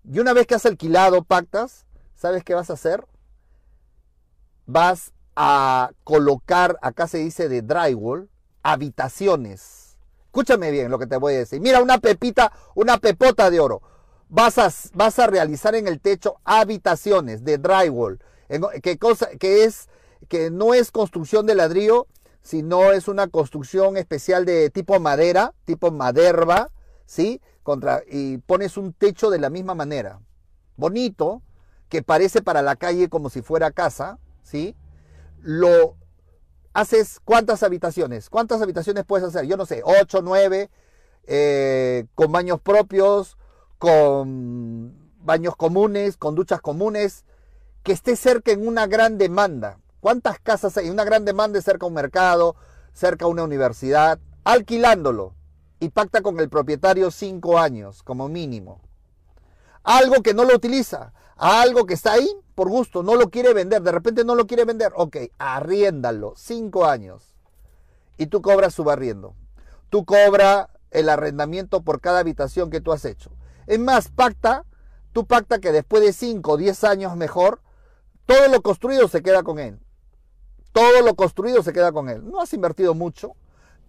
Y 0.03 0.17
una 0.20 0.34
vez 0.34 0.48
que 0.48 0.55
has 0.55 0.65
alquilado, 0.65 1.24
pactas, 1.24 1.86
¿sabes 2.15 2.44
qué 2.44 2.55
vas 2.55 2.72
a 2.72 2.74
hacer? 2.74 3.05
Vas 4.65 5.13
a 5.36 5.92
colocar, 6.04 6.77
acá 6.82 7.08
se 7.08 7.18
dice 7.18 7.50
de 7.50 7.62
drywall, 7.62 8.30
habitaciones. 8.63 9.98
Escúchame 10.25 10.72
bien 10.72 10.92
lo 10.92 11.00
que 11.00 11.08
te 11.08 11.18
voy 11.18 11.36
a 11.36 11.39
decir. 11.39 11.62
Mira, 11.62 11.82
una 11.82 11.98
pepita, 11.98 12.51
una 12.74 12.98
pepota 12.98 13.50
de 13.50 13.60
oro. 13.60 13.82
Vas 14.27 14.58
a, 14.58 14.72
vas 14.94 15.20
a 15.20 15.27
realizar 15.27 15.75
en 15.75 15.88
el 15.88 16.00
techo 16.00 16.38
habitaciones 16.44 17.44
de 17.44 17.58
drywall. 17.58 18.20
que, 18.82 18.98
cosa, 18.98 19.30
que, 19.39 19.63
es, 19.63 19.88
que 20.27 20.51
no 20.51 20.74
es 20.74 20.92
construcción 20.92 21.46
de 21.46 21.56
ladrillo, 21.56 22.08
sino 22.42 22.92
es 22.92 23.08
una 23.08 23.27
construcción 23.27 23.98
especial 23.98 24.46
de 24.46 24.70
tipo 24.70 25.00
madera, 25.00 25.54
tipo 25.65 25.92
maderba, 25.92 26.70
¿sí? 27.06 27.42
Contra, 27.63 28.04
y 28.08 28.38
pones 28.39 28.77
un 28.77 28.94
techo 28.94 29.30
de 29.30 29.39
la 29.39 29.50
misma 29.50 29.74
manera. 29.74 30.20
Bonito, 30.75 31.42
que 31.89 32.04
parece 32.04 32.42
para 32.42 32.62
la 32.62 32.75
calle 32.75 33.10
como 33.10 33.30
si 33.30 33.42
fuera 33.42 33.72
casa, 33.72 34.20
¿sí? 34.44 34.75
Lo 35.46 35.96
haces 36.74 37.22
cuántas 37.24 37.62
habitaciones. 37.62 38.32
¿Cuántas 38.32 38.62
habitaciones 38.64 39.06
puedes 39.06 39.28
hacer? 39.28 39.46
Yo 39.46 39.58
no 39.58 39.68
sé, 39.68 39.82
8, 39.86 40.22
9, 40.24 40.72
eh, 41.28 42.06
con 42.16 42.32
baños 42.32 42.60
propios, 42.60 43.38
con 43.78 45.12
baños 45.20 45.56
comunes, 45.56 46.18
con 46.18 46.34
duchas 46.34 46.62
comunes, 46.62 47.25
que 47.84 47.92
esté 47.92 48.16
cerca 48.16 48.52
en 48.52 48.68
una 48.68 48.88
gran 48.88 49.20
demanda. 49.20 49.78
¿Cuántas 50.00 50.40
casas 50.40 50.75
hay? 50.78 50.90
Una 50.90 51.04
gran 51.04 51.25
demanda 51.25 51.62
cerca 51.62 51.86
a 51.86 51.90
un 51.90 51.94
mercado, 51.94 52.56
cerca 52.92 53.25
a 53.25 53.28
una 53.28 53.44
universidad, 53.44 54.20
alquilándolo. 54.44 55.36
Y 55.80 55.90
pacta 55.90 56.22
con 56.22 56.40
el 56.40 56.50
propietario 56.50 57.12
cinco 57.12 57.60
años 57.60 58.02
como 58.02 58.30
mínimo. 58.30 58.82
Algo 59.84 60.24
que 60.24 60.34
no 60.34 60.44
lo 60.44 60.56
utiliza, 60.56 61.14
algo 61.38 61.86
que 61.86 61.94
está 61.94 62.14
ahí 62.14 62.28
por 62.56 62.70
gusto, 62.70 63.04
no 63.04 63.16
lo 63.16 63.30
quiere 63.30 63.54
vender, 63.54 63.82
de 63.82 63.92
repente 63.92 64.24
no 64.24 64.34
lo 64.34 64.48
quiere 64.48 64.64
vender, 64.66 64.94
ok, 64.96 65.18
arriéndalo, 65.38 66.34
cinco 66.38 66.86
años. 66.86 67.36
Y 68.18 68.28
tú 68.28 68.42
cobras 68.42 68.74
su 68.74 68.84
barriendo. 68.84 69.36
Tú 69.90 70.06
cobras 70.06 70.70
el 70.92 71.10
arrendamiento 71.10 71.82
por 71.82 72.00
cada 72.00 72.20
habitación 72.20 72.70
que 72.70 72.82
tú 72.82 72.94
has 72.94 73.04
hecho. 73.04 73.30
Es 73.68 73.78
más, 73.80 74.10
pacta, 74.10 74.64
tú 75.12 75.26
pacta 75.26 75.60
que 75.60 75.74
después 75.74 76.02
de 76.02 76.14
cinco 76.14 76.54
o 76.54 76.58
diez 76.58 76.84
años 76.86 77.16
mejor, 77.18 77.62
todo 78.26 78.48
lo 78.48 78.62
construido 78.62 79.08
se 79.08 79.22
queda 79.22 79.44
con 79.44 79.60
él. 79.60 79.80
Todo 80.72 81.02
lo 81.02 81.16
construido 81.16 81.62
se 81.62 81.74
queda 81.74 81.92
con 81.92 82.10
él. 82.10 82.30
No 82.30 82.42
has 82.42 82.54
invertido 82.54 82.94
mucho. 82.94 83.34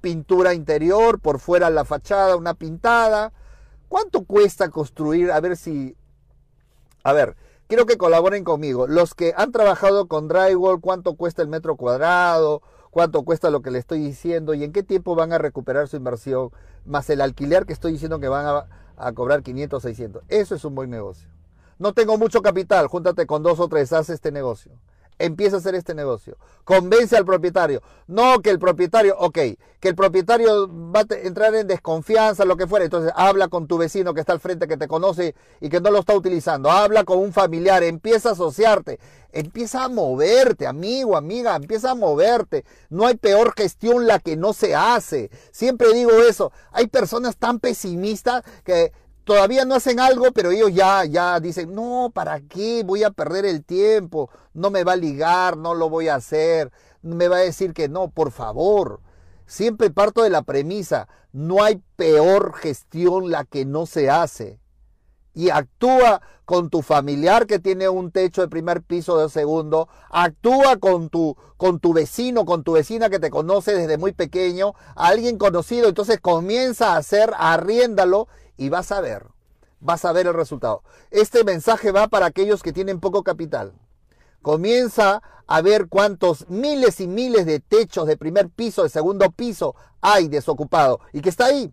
Pintura 0.00 0.54
interior, 0.54 1.20
por 1.20 1.38
fuera 1.40 1.70
la 1.70 1.84
fachada, 1.84 2.36
una 2.36 2.54
pintada. 2.54 3.32
¿Cuánto 3.88 4.24
cuesta 4.24 4.68
construir? 4.68 5.30
A 5.30 5.40
ver 5.40 5.56
si... 5.56 5.96
A 7.02 7.12
ver, 7.12 7.36
quiero 7.68 7.86
que 7.86 7.96
colaboren 7.96 8.44
conmigo. 8.44 8.86
Los 8.86 9.14
que 9.14 9.34
han 9.36 9.52
trabajado 9.52 10.08
con 10.08 10.28
drywall, 10.28 10.80
¿cuánto 10.80 11.14
cuesta 11.14 11.42
el 11.42 11.48
metro 11.48 11.76
cuadrado? 11.76 12.62
¿Cuánto 12.90 13.24
cuesta 13.24 13.50
lo 13.50 13.60
que 13.60 13.70
le 13.70 13.78
estoy 13.78 14.00
diciendo? 14.00 14.54
¿Y 14.54 14.64
en 14.64 14.72
qué 14.72 14.82
tiempo 14.82 15.14
van 15.14 15.32
a 15.32 15.38
recuperar 15.38 15.86
su 15.88 15.96
inversión? 15.96 16.50
Más 16.84 17.10
el 17.10 17.20
alquiler 17.20 17.66
que 17.66 17.72
estoy 17.72 17.92
diciendo 17.92 18.20
que 18.20 18.28
van 18.28 18.46
a, 18.46 18.66
a 18.96 19.12
cobrar 19.12 19.42
500, 19.42 19.82
600. 19.82 20.22
Eso 20.28 20.54
es 20.54 20.64
un 20.64 20.74
buen 20.74 20.90
negocio. 20.90 21.28
No 21.78 21.92
tengo 21.92 22.16
mucho 22.16 22.40
capital, 22.40 22.86
júntate 22.86 23.26
con 23.26 23.42
dos 23.42 23.60
o 23.60 23.68
tres, 23.68 23.92
haz 23.92 24.08
este 24.08 24.32
negocio. 24.32 24.72
Empieza 25.18 25.56
a 25.56 25.58
hacer 25.60 25.74
este 25.74 25.94
negocio. 25.94 26.36
Convence 26.64 27.16
al 27.16 27.24
propietario. 27.24 27.82
No 28.06 28.40
que 28.40 28.50
el 28.50 28.58
propietario, 28.58 29.16
ok, 29.18 29.38
que 29.80 29.88
el 29.88 29.94
propietario 29.94 30.68
va 30.68 31.00
a 31.00 31.14
entrar 31.22 31.54
en 31.54 31.66
desconfianza, 31.66 32.44
lo 32.44 32.56
que 32.56 32.66
fuera. 32.66 32.84
Entonces 32.84 33.12
habla 33.14 33.48
con 33.48 33.66
tu 33.66 33.78
vecino 33.78 34.14
que 34.14 34.20
está 34.20 34.32
al 34.32 34.40
frente, 34.40 34.68
que 34.68 34.76
te 34.76 34.88
conoce 34.88 35.34
y 35.60 35.68
que 35.68 35.80
no 35.80 35.90
lo 35.90 36.00
está 36.00 36.14
utilizando. 36.14 36.70
Habla 36.70 37.04
con 37.04 37.18
un 37.18 37.32
familiar, 37.32 37.82
empieza 37.82 38.30
a 38.30 38.32
asociarte. 38.32 38.98
Empieza 39.32 39.84
a 39.84 39.88
moverte, 39.88 40.66
amigo, 40.66 41.16
amiga, 41.16 41.56
empieza 41.56 41.90
a 41.90 41.94
moverte. 41.94 42.64
No 42.88 43.06
hay 43.06 43.16
peor 43.16 43.52
gestión 43.54 44.06
la 44.06 44.18
que 44.18 44.36
no 44.36 44.52
se 44.52 44.74
hace. 44.74 45.30
Siempre 45.50 45.92
digo 45.92 46.10
eso. 46.12 46.52
Hay 46.72 46.86
personas 46.86 47.36
tan 47.36 47.60
pesimistas 47.60 48.42
que 48.64 48.92
todavía 49.26 49.64
no 49.64 49.74
hacen 49.74 49.98
algo, 49.98 50.30
pero 50.30 50.52
ellos 50.52 50.72
ya, 50.72 51.04
ya 51.04 51.40
dicen, 51.40 51.74
no, 51.74 52.12
¿para 52.14 52.40
qué? 52.40 52.84
Voy 52.84 53.02
a 53.02 53.10
perder 53.10 53.44
el 53.44 53.64
tiempo, 53.64 54.30
no 54.54 54.70
me 54.70 54.84
va 54.84 54.92
a 54.92 54.96
ligar, 54.96 55.56
no 55.56 55.74
lo 55.74 55.90
voy 55.90 56.06
a 56.06 56.14
hacer, 56.14 56.70
me 57.02 57.26
va 57.26 57.38
a 57.38 57.40
decir 57.40 57.74
que 57.74 57.88
no, 57.88 58.08
por 58.08 58.30
favor. 58.30 59.00
Siempre 59.44 59.90
parto 59.90 60.22
de 60.22 60.30
la 60.30 60.42
premisa, 60.42 61.08
no 61.32 61.64
hay 61.64 61.82
peor 61.96 62.54
gestión 62.54 63.32
la 63.32 63.44
que 63.44 63.64
no 63.64 63.86
se 63.86 64.10
hace. 64.10 64.60
Y 65.34 65.50
actúa 65.50 66.22
con 66.44 66.70
tu 66.70 66.80
familiar 66.80 67.46
que 67.46 67.58
tiene 67.58 67.88
un 67.88 68.12
techo 68.12 68.42
de 68.42 68.48
primer 68.48 68.82
piso 68.82 69.18
de 69.18 69.28
segundo, 69.28 69.88
actúa 70.08 70.76
con 70.76 71.10
tu, 71.10 71.36
con 71.56 71.80
tu 71.80 71.92
vecino, 71.92 72.44
con 72.44 72.62
tu 72.62 72.72
vecina 72.72 73.10
que 73.10 73.18
te 73.18 73.30
conoce 73.30 73.74
desde 73.74 73.98
muy 73.98 74.12
pequeño, 74.12 74.74
alguien 74.94 75.36
conocido, 75.36 75.88
entonces 75.88 76.20
comienza 76.20 76.92
a 76.92 76.98
hacer, 76.98 77.32
arriéndalo 77.36 78.28
y 78.56 78.68
vas 78.68 78.92
a 78.92 79.00
ver, 79.00 79.26
vas 79.80 80.04
a 80.04 80.12
ver 80.12 80.26
el 80.26 80.34
resultado. 80.34 80.82
Este 81.10 81.44
mensaje 81.44 81.92
va 81.92 82.08
para 82.08 82.26
aquellos 82.26 82.62
que 82.62 82.72
tienen 82.72 83.00
poco 83.00 83.22
capital. 83.22 83.72
Comienza 84.42 85.22
a 85.46 85.62
ver 85.62 85.88
cuántos 85.88 86.48
miles 86.48 87.00
y 87.00 87.06
miles 87.06 87.46
de 87.46 87.60
techos 87.60 88.06
de 88.06 88.16
primer 88.16 88.48
piso, 88.48 88.82
de 88.82 88.88
segundo 88.88 89.30
piso 89.30 89.74
hay 90.00 90.28
desocupado 90.28 91.00
y 91.12 91.20
que 91.20 91.28
está 91.28 91.46
ahí. 91.46 91.72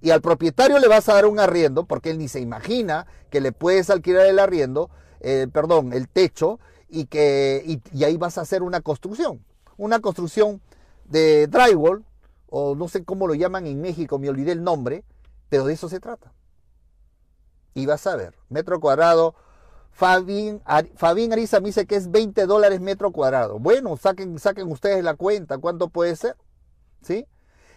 Y 0.00 0.10
al 0.10 0.20
propietario 0.20 0.78
le 0.80 0.88
vas 0.88 1.08
a 1.08 1.14
dar 1.14 1.26
un 1.26 1.38
arriendo, 1.38 1.84
porque 1.84 2.10
él 2.10 2.18
ni 2.18 2.26
se 2.26 2.40
imagina 2.40 3.06
que 3.30 3.40
le 3.40 3.52
puedes 3.52 3.88
alquilar 3.88 4.26
el 4.26 4.40
arriendo, 4.40 4.90
eh, 5.20 5.46
perdón, 5.52 5.92
el 5.92 6.08
techo, 6.08 6.58
y 6.88 7.06
que 7.06 7.62
y, 7.64 7.80
y 7.96 8.02
ahí 8.04 8.16
vas 8.16 8.36
a 8.36 8.40
hacer 8.40 8.64
una 8.64 8.80
construcción. 8.80 9.44
Una 9.76 10.00
construcción 10.00 10.60
de 11.04 11.46
drywall, 11.46 12.04
o 12.50 12.74
no 12.74 12.88
sé 12.88 13.04
cómo 13.04 13.28
lo 13.28 13.34
llaman 13.34 13.66
en 13.68 13.80
México, 13.80 14.18
me 14.18 14.28
olvidé 14.28 14.50
el 14.50 14.64
nombre, 14.64 15.04
pero 15.52 15.66
de 15.66 15.74
eso 15.74 15.90
se 15.90 16.00
trata. 16.00 16.32
Y 17.74 17.84
vas 17.84 18.06
a 18.06 18.16
ver, 18.16 18.34
metro 18.48 18.80
cuadrado. 18.80 19.34
Fabín, 19.90 20.62
Ariza 20.64 21.60
me 21.60 21.66
dice 21.66 21.84
que 21.84 21.96
es 21.96 22.10
20 22.10 22.46
dólares 22.46 22.80
metro 22.80 23.12
cuadrado. 23.12 23.58
Bueno, 23.58 23.98
saquen, 23.98 24.38
saquen 24.38 24.72
ustedes 24.72 25.04
la 25.04 25.12
cuenta, 25.12 25.58
¿cuánto 25.58 25.90
puede 25.90 26.16
ser? 26.16 26.38
¿Sí? 27.02 27.26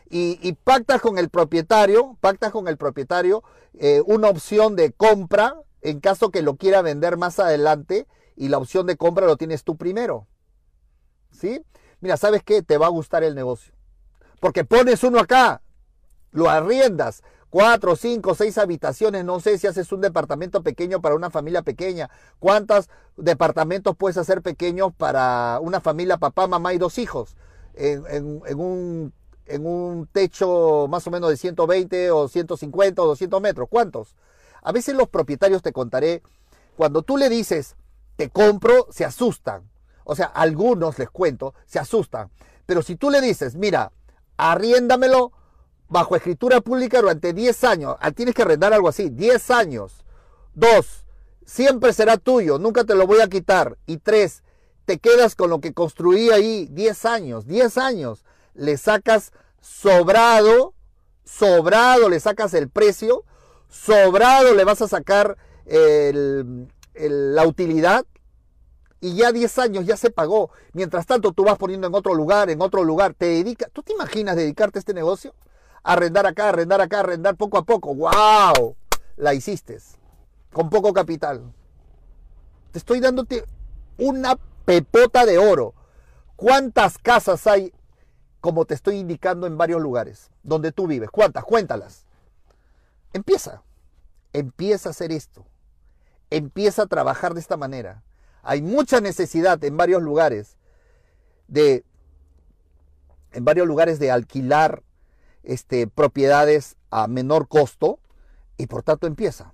Y, 0.09 0.53
pactas 0.53 1.01
con 1.01 1.17
el 1.17 1.27
propietario, 1.27 2.17
pactas 2.21 2.53
con 2.53 2.69
el 2.69 2.77
propietario 2.77 3.43
eh, 3.73 4.01
una 4.05 4.29
opción 4.29 4.77
de 4.77 4.93
compra 4.93 5.59
en 5.81 5.99
caso 5.99 6.31
que 6.31 6.41
lo 6.41 6.55
quiera 6.55 6.81
vender 6.81 7.17
más 7.17 7.39
adelante 7.39 8.07
y 8.37 8.47
la 8.47 8.57
opción 8.57 8.85
de 8.85 8.95
compra 8.95 9.25
lo 9.25 9.35
tienes 9.35 9.65
tú 9.65 9.75
primero. 9.75 10.27
¿Sí? 11.29 11.61
Mira, 11.99 12.15
¿sabes 12.15 12.41
qué? 12.41 12.61
Te 12.61 12.77
va 12.77 12.85
a 12.85 12.89
gustar 12.89 13.25
el 13.25 13.35
negocio. 13.35 13.73
Porque 14.39 14.63
pones 14.63 15.03
uno 15.03 15.19
acá, 15.19 15.61
lo 16.31 16.49
arriendas, 16.49 17.21
cuatro, 17.55 17.95
cinco, 17.95 18.35
seis 18.35 18.57
habitaciones, 18.57 19.23
no 19.23 19.39
sé 19.39 19.57
si 19.57 19.65
haces 19.65 19.89
un 19.93 20.01
departamento 20.01 20.61
pequeño 20.61 20.99
para 20.99 21.15
una 21.15 21.29
familia 21.29 21.61
pequeña, 21.61 22.09
cuántos 22.37 22.89
departamentos 23.15 23.95
puedes 23.95 24.17
hacer 24.17 24.41
pequeños 24.41 24.91
para 24.93 25.59
una 25.61 25.79
familia, 25.79 26.17
papá, 26.17 26.47
mamá 26.47 26.73
y 26.73 26.77
dos 26.77 26.97
hijos, 26.97 27.37
en, 27.75 28.25
un, 28.59 29.13
en 29.45 29.65
un 29.65 30.05
techo 30.11 30.87
más 30.89 31.07
o 31.07 31.11
menos 31.11 31.29
de 31.29 31.37
120 31.37 32.11
o 32.11 32.27
150 32.27 33.01
o 33.01 33.07
200 33.07 33.39
metros, 33.41 33.69
¿cuántos? 33.71 34.17
A 34.61 34.73
veces 34.73 34.93
los 34.93 35.07
propietarios, 35.07 35.61
te 35.61 35.71
contaré, 35.71 36.23
cuando 36.75 37.03
tú 37.03 37.15
le 37.15 37.29
dices, 37.29 37.77
te 38.17 38.29
compro, 38.29 38.87
se 38.91 39.05
asustan. 39.05 39.63
O 40.03 40.13
sea, 40.13 40.25
algunos 40.25 40.99
les 40.99 41.09
cuento, 41.09 41.53
se 41.65 41.79
asustan. 41.79 42.29
Pero 42.65 42.81
si 42.81 42.97
tú 42.97 43.09
le 43.09 43.21
dices, 43.21 43.55
mira, 43.55 43.93
arriéndamelo, 44.35 45.31
bajo 45.87 46.15
escritura 46.15 46.61
pública 46.61 47.01
durante 47.01 47.33
10 47.33 47.63
años. 47.63 47.95
Ah, 47.99 48.11
tienes 48.11 48.35
que 48.35 48.41
arrendar 48.41 48.73
algo 48.73 48.89
así, 48.89 49.09
10 49.09 49.51
años. 49.51 50.03
Dos, 50.53 51.05
siempre 51.45 51.93
será 51.93 52.17
tuyo, 52.17 52.57
nunca 52.59 52.83
te 52.83 52.95
lo 52.95 53.07
voy 53.07 53.21
a 53.21 53.27
quitar. 53.27 53.77
Y 53.85 53.97
tres, 53.97 54.43
te 54.85 54.99
quedas 54.99 55.35
con 55.35 55.49
lo 55.49 55.59
que 55.59 55.73
construí 55.73 56.29
ahí 56.29 56.67
10 56.71 57.05
años, 57.05 57.47
10 57.47 57.77
años. 57.77 58.23
Le 58.53 58.77
sacas 58.77 59.31
sobrado, 59.61 60.73
sobrado 61.23 62.09
le 62.09 62.19
sacas 62.19 62.53
el 62.53 62.69
precio, 62.69 63.23
sobrado 63.67 64.53
le 64.53 64.63
vas 64.63 64.81
a 64.81 64.87
sacar 64.87 65.37
la 66.93 67.47
utilidad 67.47 68.05
y 69.01 69.15
ya 69.15 69.31
10 69.31 69.59
años 69.59 69.85
ya 69.85 69.97
se 69.97 70.09
pagó. 70.09 70.51
Mientras 70.73 71.05
tanto 71.05 71.31
tú 71.31 71.43
vas 71.43 71.57
poniendo 71.57 71.87
en 71.87 71.95
otro 71.95 72.13
lugar, 72.13 72.49
en 72.49 72.61
otro 72.61 72.83
lugar, 72.83 73.13
te 73.13 73.25
dedicas, 73.25 73.69
¿tú 73.73 73.83
te 73.83 73.93
imaginas 73.93 74.35
dedicarte 74.35 74.79
a 74.79 74.81
este 74.81 74.93
negocio? 74.93 75.33
Arrendar 75.85 76.25
acá, 76.25 76.49
arrendar 76.49 76.81
acá, 76.81 76.99
arrendar 77.01 77.35
poco 77.35 77.57
a 77.57 77.63
poco. 77.63 77.95
¡Wow! 77.95 78.75
La 79.15 79.33
hiciste. 79.33 79.77
Con 80.51 80.69
poco 80.69 80.91
capital. 80.91 81.53
Te 82.71 82.79
estoy 82.79 82.99
dándote 82.99 83.45
una 83.97 84.37
pepota 84.65 85.25
de 85.25 85.37
oro. 85.37 85.73
¿Cuántas 86.35 86.97
casas 86.97 87.47
hay, 87.47 87.71
como 88.41 88.65
te 88.65 88.73
estoy 88.73 88.97
indicando, 88.97 89.47
en 89.47 89.57
varios 89.57 89.79
lugares 89.79 90.31
donde 90.43 90.71
tú 90.71 90.87
vives? 90.87 91.09
¿Cuántas? 91.11 91.45
Cuéntalas. 91.45 92.05
Empieza. 93.13 93.61
Empieza 94.33 94.89
a 94.89 94.91
hacer 94.91 95.11
esto. 95.11 95.45
Empieza 96.31 96.81
a 96.81 96.87
trabajar 96.87 97.35
de 97.35 97.39
esta 97.39 97.57
manera. 97.57 98.03
Hay 98.41 98.61
mucha 98.61 99.01
necesidad 99.01 99.63
en 99.63 99.77
varios 99.77 100.01
lugares 100.01 100.57
de 101.47 101.85
en 103.31 103.43
varios 103.43 103.67
lugares 103.67 103.99
de 103.99 104.11
alquilar 104.11 104.81
este, 105.45 105.87
propiedades 105.87 106.75
a 106.89 107.07
menor 107.07 107.47
costo 107.47 107.99
y 108.57 108.67
por 108.67 108.83
tanto 108.83 109.07
empieza. 109.07 109.53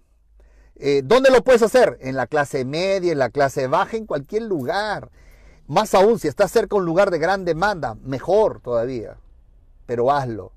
Eh, 0.76 1.02
¿Dónde 1.04 1.30
lo 1.30 1.44
puedes 1.44 1.62
hacer? 1.62 1.98
En 2.02 2.16
la 2.16 2.28
clase 2.28 2.66
media, 2.66 3.12
en 3.12 3.20
la 3.20 3.30
clase 3.30 3.68
baja, 3.68 3.98
en 3.98 4.06
cualquier 4.06 4.44
lugar. 4.44 5.12
Más 5.68 5.94
aún, 5.94 6.20
si 6.20 6.28
estás 6.28 6.52
cerca 6.52 6.76
de 6.76 6.80
un 6.80 6.86
lugar 6.86 7.12
de 7.12 7.20
gran 7.20 7.46
demanda, 7.46 7.96
mejor 8.02 8.62
todavía. 8.62 9.18
Pero 9.86 10.12
hazlo, 10.12 10.54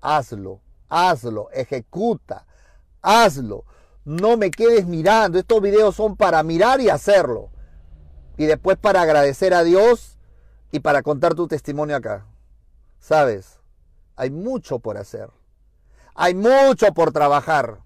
hazlo, 0.00 0.60
hazlo, 0.88 1.50
ejecuta, 1.52 2.46
hazlo. 3.02 3.64
No 4.04 4.36
me 4.36 4.50
quedes 4.50 4.86
mirando. 4.86 5.38
Estos 5.38 5.60
videos 5.60 5.94
son 5.94 6.16
para 6.16 6.42
mirar 6.42 6.80
y 6.80 6.88
hacerlo. 6.88 7.50
Y 8.38 8.46
después 8.46 8.78
para 8.78 9.02
agradecer 9.02 9.52
a 9.52 9.62
Dios 9.62 10.18
y 10.72 10.80
para 10.80 11.02
contar 11.02 11.34
tu 11.34 11.46
testimonio 11.46 11.96
acá. 11.96 12.26
¿Sabes? 12.98 13.59
Hay 14.20 14.28
mucho 14.30 14.80
por 14.80 14.98
hacer. 14.98 15.30
Hay 16.14 16.34
mucho 16.34 16.92
por 16.92 17.10
trabajar. 17.10 17.78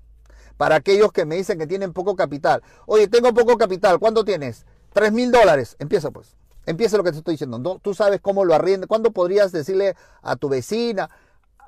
Para 0.57 0.75
aquellos 0.75 1.12
que 1.12 1.25
me 1.25 1.37
dicen 1.37 1.61
que 1.61 1.69
tienen 1.69 1.93
poco 1.93 2.17
capital. 2.17 2.61
Oye, 2.87 3.07
tengo 3.07 3.33
poco 3.33 3.57
capital. 3.57 4.00
¿Cuánto 4.00 4.25
tienes? 4.25 4.67
Tres 4.93 5.12
mil 5.12 5.31
dólares. 5.31 5.76
Empieza 5.79 6.11
pues. 6.11 6.37
Empieza 6.67 6.97
lo 6.97 7.05
que 7.05 7.12
te 7.12 7.19
estoy 7.19 7.35
diciendo. 7.35 7.79
Tú 7.81 7.95
sabes 7.95 8.21
cómo 8.21 8.45
lo 8.45 8.53
arriendo. 8.53 8.88
¿Cuándo 8.88 9.12
podrías 9.12 9.53
decirle 9.53 9.95
a 10.23 10.35
tu 10.35 10.49
vecina, 10.49 11.09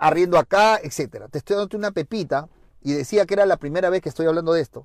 arriendo 0.01 0.37
acá, 0.37 0.81
etcétera? 0.83 1.29
Te 1.29 1.39
estoy 1.39 1.57
dando 1.57 1.77
una 1.77 1.93
pepita 1.93 2.49
y 2.83 2.93
decía 2.93 3.25
que 3.25 3.35
era 3.35 3.47
la 3.47 3.59
primera 3.59 3.89
vez 3.89 4.03
que 4.03 4.09
estoy 4.09 4.27
hablando 4.27 4.53
de 4.53 4.63
esto. 4.63 4.85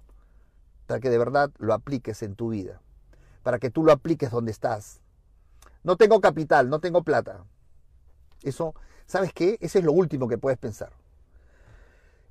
para 0.92 1.00
que 1.00 1.10
de 1.10 1.18
verdad 1.18 1.52
lo 1.58 1.74
apliques 1.74 2.22
en 2.22 2.36
tu 2.36 2.50
vida, 2.50 2.82
para 3.44 3.60
que 3.60 3.70
tú 3.70 3.86
lo 3.86 3.94
apliques 3.94 4.30
donde 4.30 4.52
estás. 4.52 5.00
No 5.84 5.96
tengo 5.96 6.20
capital, 6.20 6.70
no 6.70 6.80
tengo 6.80 7.02
plata. 7.04 7.46
Eso, 8.44 8.76
¿sabes 9.12 9.34
qué? 9.34 9.58
Ese 9.60 9.80
es 9.80 9.86
lo 9.86 9.92
último 9.92 10.30
que 10.30 10.38
puedes 10.38 10.58
pensar. 10.58 10.90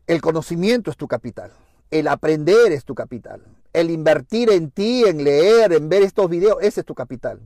El 0.07 0.23
conocimiento 0.23 0.91
es 0.91 0.97
tu 0.97 1.07
capital. 1.07 1.53
El 1.91 2.09
aprender 2.09 2.73
es 2.73 2.85
tu 2.87 2.95
capital. 2.95 3.43
El 3.75 3.91
invertir 3.91 4.51
en 4.51 4.71
ti, 4.71 5.05
en 5.05 5.23
leer, 5.23 5.75
en 5.75 5.91
ver 5.91 6.03
estos 6.03 6.31
videos, 6.31 6.57
ese 6.63 6.81
es 6.81 6.87
tu 6.87 6.95
capital. 6.95 7.39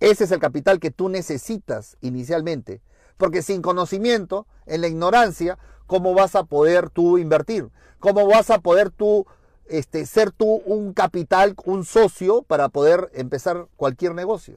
Ese 0.00 0.24
es 0.24 0.32
el 0.32 0.40
capital 0.40 0.80
que 0.80 0.90
tú 0.90 1.08
necesitas 1.08 1.96
inicialmente. 2.00 2.80
Porque 3.16 3.42
sin 3.42 3.62
conocimiento, 3.62 4.46
en 4.66 4.80
la 4.80 4.88
ignorancia, 4.88 5.56
¿cómo 5.86 6.12
vas 6.12 6.34
a 6.34 6.42
poder 6.42 6.90
tú 6.90 7.18
invertir? 7.18 7.70
¿Cómo 8.00 8.26
vas 8.26 8.50
a 8.50 8.58
poder 8.58 8.90
tú 8.90 9.24
este, 9.66 10.04
ser 10.04 10.32
tú 10.32 10.62
un 10.66 10.94
capital, 10.94 11.54
un 11.64 11.84
socio 11.84 12.42
para 12.42 12.70
poder 12.70 13.08
empezar 13.14 13.68
cualquier 13.76 14.16
negocio? 14.16 14.56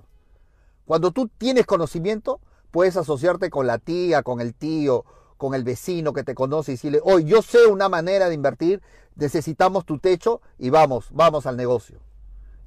Cuando 0.85 1.11
tú 1.11 1.29
tienes 1.37 1.67
conocimiento, 1.67 2.41
puedes 2.71 2.97
asociarte 2.97 3.49
con 3.49 3.67
la 3.67 3.77
tía, 3.77 4.23
con 4.23 4.41
el 4.41 4.53
tío, 4.53 5.05
con 5.37 5.53
el 5.53 5.63
vecino 5.63 6.13
que 6.13 6.23
te 6.23 6.35
conoce 6.35 6.71
y 6.71 6.75
decirle, 6.75 6.99
hoy 7.03 7.23
yo 7.23 7.41
sé 7.41 7.65
una 7.67 7.89
manera 7.89 8.27
de 8.27 8.35
invertir, 8.35 8.81
necesitamos 9.15 9.85
tu 9.85 9.99
techo 9.99 10.41
y 10.57 10.69
vamos, 10.69 11.07
vamos 11.11 11.45
al 11.45 11.57
negocio. 11.57 11.99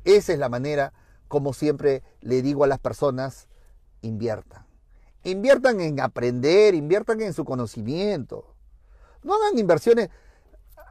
Esa 0.05 0.33
es 0.33 0.39
la 0.39 0.49
manera, 0.49 0.93
como 1.29 1.53
siempre 1.53 2.03
le 2.21 2.43
digo 2.43 2.65
a 2.65 2.67
las 2.67 2.79
personas, 2.79 3.49
inviertan. 4.01 4.67
Inviertan 5.25 5.81
en 5.81 6.01
aprender, 6.01 6.75
inviertan 6.75 7.21
en 7.21 7.33
su 7.33 7.45
conocimiento. 7.45 8.55
No 9.23 9.35
hagan 9.35 9.59
inversiones, 9.59 10.11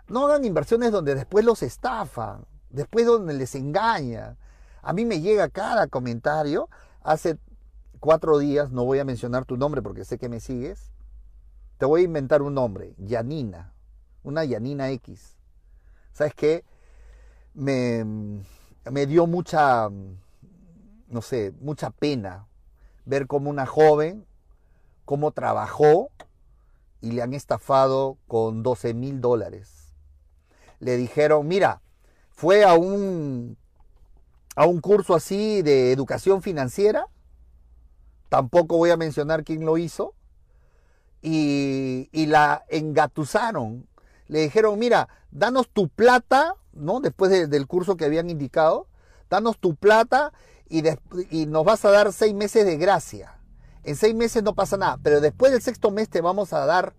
no 0.08 0.26
hagan 0.26 0.46
inversiones 0.46 0.92
donde 0.92 1.16
después 1.16 1.44
los 1.44 1.64
estafan, 1.64 2.46
después 2.70 3.06
donde 3.06 3.34
les 3.34 3.56
engañan. 3.56 4.38
A 4.82 4.94
mí 4.94 5.06
me 5.06 5.20
llega 5.20 5.50
cada 5.50 5.88
comentario. 5.88 6.70
Hace 7.02 7.38
cuatro 8.02 8.40
días, 8.40 8.72
no 8.72 8.84
voy 8.84 9.00
a 9.00 9.06
mencionar 9.06 9.46
tu 9.46 9.56
nombre 9.56 9.82
porque 9.82 10.04
sé 10.04 10.18
que 10.18 10.28
me 10.28 10.42
sigues, 10.42 10.92
te 11.78 11.86
voy 11.86 12.02
a 12.02 12.06
inventar 12.06 12.42
un 12.42 12.56
nombre, 12.56 12.94
Yanina, 12.98 13.74
una 14.24 14.44
Yanina 14.44 14.90
X. 14.90 15.38
¿Sabes 16.12 16.34
qué? 16.34 16.66
Me, 17.54 18.04
me 18.90 19.06
dio 19.06 19.28
mucha, 19.28 19.88
no 21.08 21.22
sé, 21.22 21.54
mucha 21.62 21.92
pena 21.92 22.48
ver 23.06 23.28
cómo 23.28 23.50
una 23.50 23.66
joven, 23.66 24.26
cómo 25.06 25.32
trabajó 25.32 26.10
y 27.02 27.12
le 27.12 27.22
han 27.22 27.34
estafado 27.34 28.18
con 28.28 28.64
12 28.64 28.94
mil 28.96 29.22
dólares. 29.22 29.94
Le 30.80 30.98
dijeron, 30.98 31.48
mira, 31.48 31.82
fue 32.32 32.64
a 32.64 32.74
un, 32.74 33.58
a 34.56 34.66
un 34.66 34.82
curso 34.82 35.14
así 35.14 35.62
de 35.62 35.92
educación 35.92 36.42
financiera, 36.42 37.06
tampoco 38.32 38.78
voy 38.78 38.92
a 38.92 38.96
mencionar 38.96 39.44
quién 39.44 39.66
lo 39.66 39.78
hizo, 39.78 40.14
y, 41.22 42.08
la 42.14 42.64
engatusaron. 42.70 43.90
Le 44.30 44.40
dijeron, 44.40 44.80
mira, 44.80 45.10
danos 45.32 45.68
tu 45.68 45.90
plata, 45.90 46.56
¿no? 46.72 47.02
Después 47.02 47.50
del 47.50 47.68
curso 47.68 47.98
que 47.98 48.06
habían 48.06 48.30
indicado, 48.30 48.88
danos 49.30 49.60
tu 49.60 49.76
plata 49.76 50.32
y, 50.70 50.82
y 51.30 51.46
nos 51.46 51.66
vas 51.66 51.84
a 51.84 51.92
dar 51.92 52.14
seis 52.14 52.34
meses 52.34 52.66
de 52.66 52.78
gracia. 52.78 53.38
En 53.84 53.98
seis 53.98 54.16
meses 54.16 54.44
no 54.44 54.56
pasa 54.56 54.78
nada, 54.78 54.98
pero 55.04 55.20
después 55.20 55.52
del 55.52 55.62
sexto 55.62 55.92
mes 55.92 56.08
te 56.08 56.22
vamos 56.22 56.54
a 56.54 56.66
dar 56.66 56.94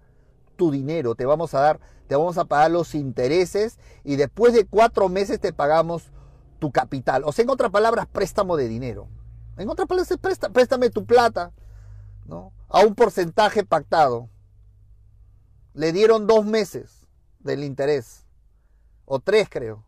tu 0.57 0.71
dinero, 0.71 1.15
te 1.15 1.25
vamos 1.25 1.55
a 1.55 1.61
dar, 1.61 1.81
te 2.09 2.15
vamos 2.15 2.37
a 2.37 2.45
pagar 2.45 2.73
los 2.73 2.95
intereses 2.95 3.79
y 4.05 4.17
después 4.17 4.53
de 4.53 4.67
cuatro 4.67 5.09
meses 5.09 5.41
te 5.41 5.55
pagamos 5.55 6.11
tu 6.59 6.73
capital. 6.73 7.23
O 7.25 7.33
sea, 7.33 7.45
en 7.45 7.51
otras 7.51 7.71
palabras, 7.71 8.07
préstamo 8.07 8.59
de 8.59 8.69
dinero. 8.69 9.09
En 9.63 9.71
otras 9.71 9.87
palabras, 9.87 10.19
préstame 10.53 10.91
tu 10.91 11.07
plata, 11.07 11.53
¿no? 12.27 12.53
a 12.69 12.81
un 12.81 12.97
porcentaje 12.97 13.65
pactado. 13.65 14.29
Le 15.73 15.93
dieron 15.93 16.27
dos 16.27 16.45
meses 16.45 17.07
del 17.39 17.63
interés, 17.63 18.27
o 19.05 19.21
tres 19.21 19.49
creo, 19.49 19.85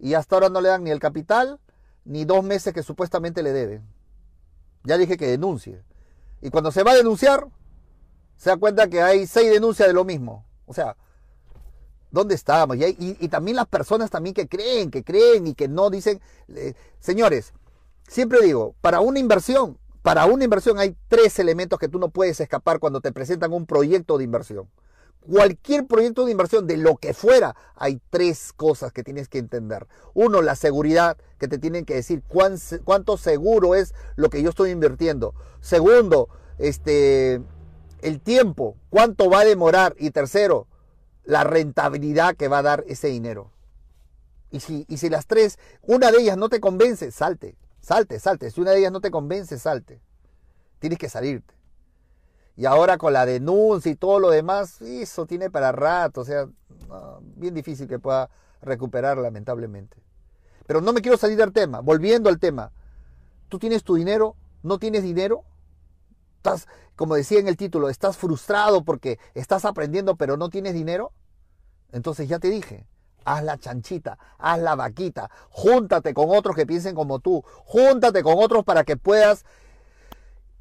y 0.00 0.14
hasta 0.14 0.34
ahora 0.34 0.48
no 0.48 0.60
le 0.60 0.70
dan 0.70 0.82
ni 0.82 0.90
el 0.90 0.98
capital 0.98 1.60
ni 2.04 2.24
dos 2.24 2.42
meses 2.42 2.74
que 2.74 2.82
supuestamente 2.82 3.44
le 3.44 3.52
deben. 3.52 3.86
Ya 4.82 4.98
dije 4.98 5.16
que 5.16 5.28
denuncie. 5.28 5.84
Y 6.40 6.50
cuando 6.50 6.72
se 6.72 6.82
va 6.82 6.90
a 6.90 6.96
denunciar, 6.96 7.46
se 8.36 8.50
da 8.50 8.56
cuenta 8.56 8.88
que 8.88 9.02
hay 9.02 9.28
seis 9.28 9.52
denuncias 9.52 9.86
de 9.86 9.94
lo 9.94 10.04
mismo. 10.04 10.44
O 10.66 10.74
sea, 10.74 10.96
¿dónde 12.10 12.34
estamos? 12.34 12.76
Y, 12.76 13.28
también 13.28 13.56
las 13.56 13.68
personas 13.68 14.10
también 14.10 14.34
que 14.34 14.48
creen, 14.48 14.90
que 14.90 15.04
creen 15.04 15.46
y 15.46 15.54
que 15.54 15.68
no 15.68 15.90
dicen, 15.90 16.20
eh, 16.48 16.74
señores, 16.98 17.52
siempre 18.08 18.40
digo, 18.42 18.74
para 18.80 19.00
una 19.00 19.18
inversión 19.18 19.78
para 20.02 20.26
una 20.26 20.42
inversión 20.42 20.78
hay 20.80 20.96
tres 21.08 21.38
elementos 21.38 21.78
que 21.78 21.88
tú 21.88 22.00
no 22.00 22.08
puedes 22.08 22.40
escapar 22.40 22.80
cuando 22.80 23.00
te 23.00 23.12
presentan 23.12 23.52
un 23.52 23.66
proyecto 23.66 24.18
de 24.18 24.24
inversión. 24.24 24.68
Cualquier 25.20 25.86
proyecto 25.86 26.24
de 26.24 26.32
inversión, 26.32 26.66
de 26.66 26.76
lo 26.76 26.96
que 26.96 27.14
fuera, 27.14 27.54
hay 27.76 28.00
tres 28.10 28.52
cosas 28.52 28.92
que 28.92 29.04
tienes 29.04 29.28
que 29.28 29.38
entender. 29.38 29.86
Uno, 30.14 30.42
la 30.42 30.56
seguridad, 30.56 31.16
que 31.38 31.46
te 31.46 31.58
tienen 31.58 31.84
que 31.84 31.94
decir 31.94 32.24
cuánto 32.26 33.16
seguro 33.16 33.76
es 33.76 33.94
lo 34.16 34.28
que 34.30 34.42
yo 34.42 34.50
estoy 34.50 34.70
invirtiendo. 34.70 35.34
Segundo, 35.60 36.28
este, 36.58 37.40
el 38.00 38.20
tiempo, 38.20 38.74
cuánto 38.90 39.30
va 39.30 39.40
a 39.40 39.44
demorar. 39.44 39.94
Y 39.96 40.10
tercero, 40.10 40.66
la 41.22 41.44
rentabilidad 41.44 42.34
que 42.34 42.48
va 42.48 42.58
a 42.58 42.62
dar 42.62 42.84
ese 42.88 43.06
dinero. 43.06 43.52
Y 44.50 44.58
si, 44.58 44.84
y 44.88 44.96
si 44.96 45.08
las 45.08 45.28
tres, 45.28 45.60
una 45.82 46.10
de 46.10 46.18
ellas 46.18 46.36
no 46.36 46.48
te 46.48 46.58
convence, 46.58 47.12
salte. 47.12 47.54
Salte, 47.82 48.20
salte. 48.20 48.50
Si 48.50 48.60
una 48.60 48.70
de 48.70 48.78
ellas 48.78 48.92
no 48.92 49.00
te 49.00 49.10
convence, 49.10 49.58
salte. 49.58 50.00
Tienes 50.78 50.98
que 50.98 51.08
salirte. 51.08 51.52
Y 52.56 52.64
ahora 52.64 52.96
con 52.96 53.12
la 53.12 53.26
denuncia 53.26 53.90
y 53.90 53.96
todo 53.96 54.20
lo 54.20 54.30
demás, 54.30 54.80
eso 54.80 55.26
tiene 55.26 55.50
para 55.50 55.72
rato. 55.72 56.20
O 56.20 56.24
sea, 56.24 56.48
bien 57.36 57.54
difícil 57.54 57.88
que 57.88 57.98
pueda 57.98 58.30
recuperar, 58.60 59.18
lamentablemente. 59.18 59.96
Pero 60.66 60.80
no 60.80 60.92
me 60.92 61.02
quiero 61.02 61.16
salir 61.16 61.36
del 61.36 61.52
tema. 61.52 61.80
Volviendo 61.80 62.28
al 62.30 62.38
tema. 62.38 62.70
¿Tú 63.48 63.58
tienes 63.58 63.82
tu 63.82 63.96
dinero? 63.96 64.36
¿No 64.62 64.78
tienes 64.78 65.02
dinero? 65.02 65.44
Estás, 66.36 66.68
como 66.94 67.16
decía 67.16 67.40
en 67.40 67.48
el 67.48 67.56
título, 67.56 67.88
estás 67.88 68.16
frustrado 68.16 68.84
porque 68.84 69.18
estás 69.34 69.64
aprendiendo 69.64 70.16
pero 70.16 70.36
no 70.36 70.50
tienes 70.50 70.74
dinero. 70.74 71.12
Entonces 71.90 72.28
ya 72.28 72.38
te 72.38 72.48
dije, 72.48 72.86
haz 73.24 73.42
la 73.44 73.58
chanchita, 73.58 74.18
haz 74.38 74.58
la 74.60 74.74
vaquita, 74.74 75.30
júntate 75.50 76.14
con 76.14 76.26
otros 76.28 76.56
que 76.56 76.66
piensen 76.66 76.94
como 76.94 77.18
tú, 77.18 77.42
júntate 77.64 78.22
con 78.22 78.34
otros 78.38 78.64
para 78.64 78.84
que 78.84 78.96
puedas 78.96 79.44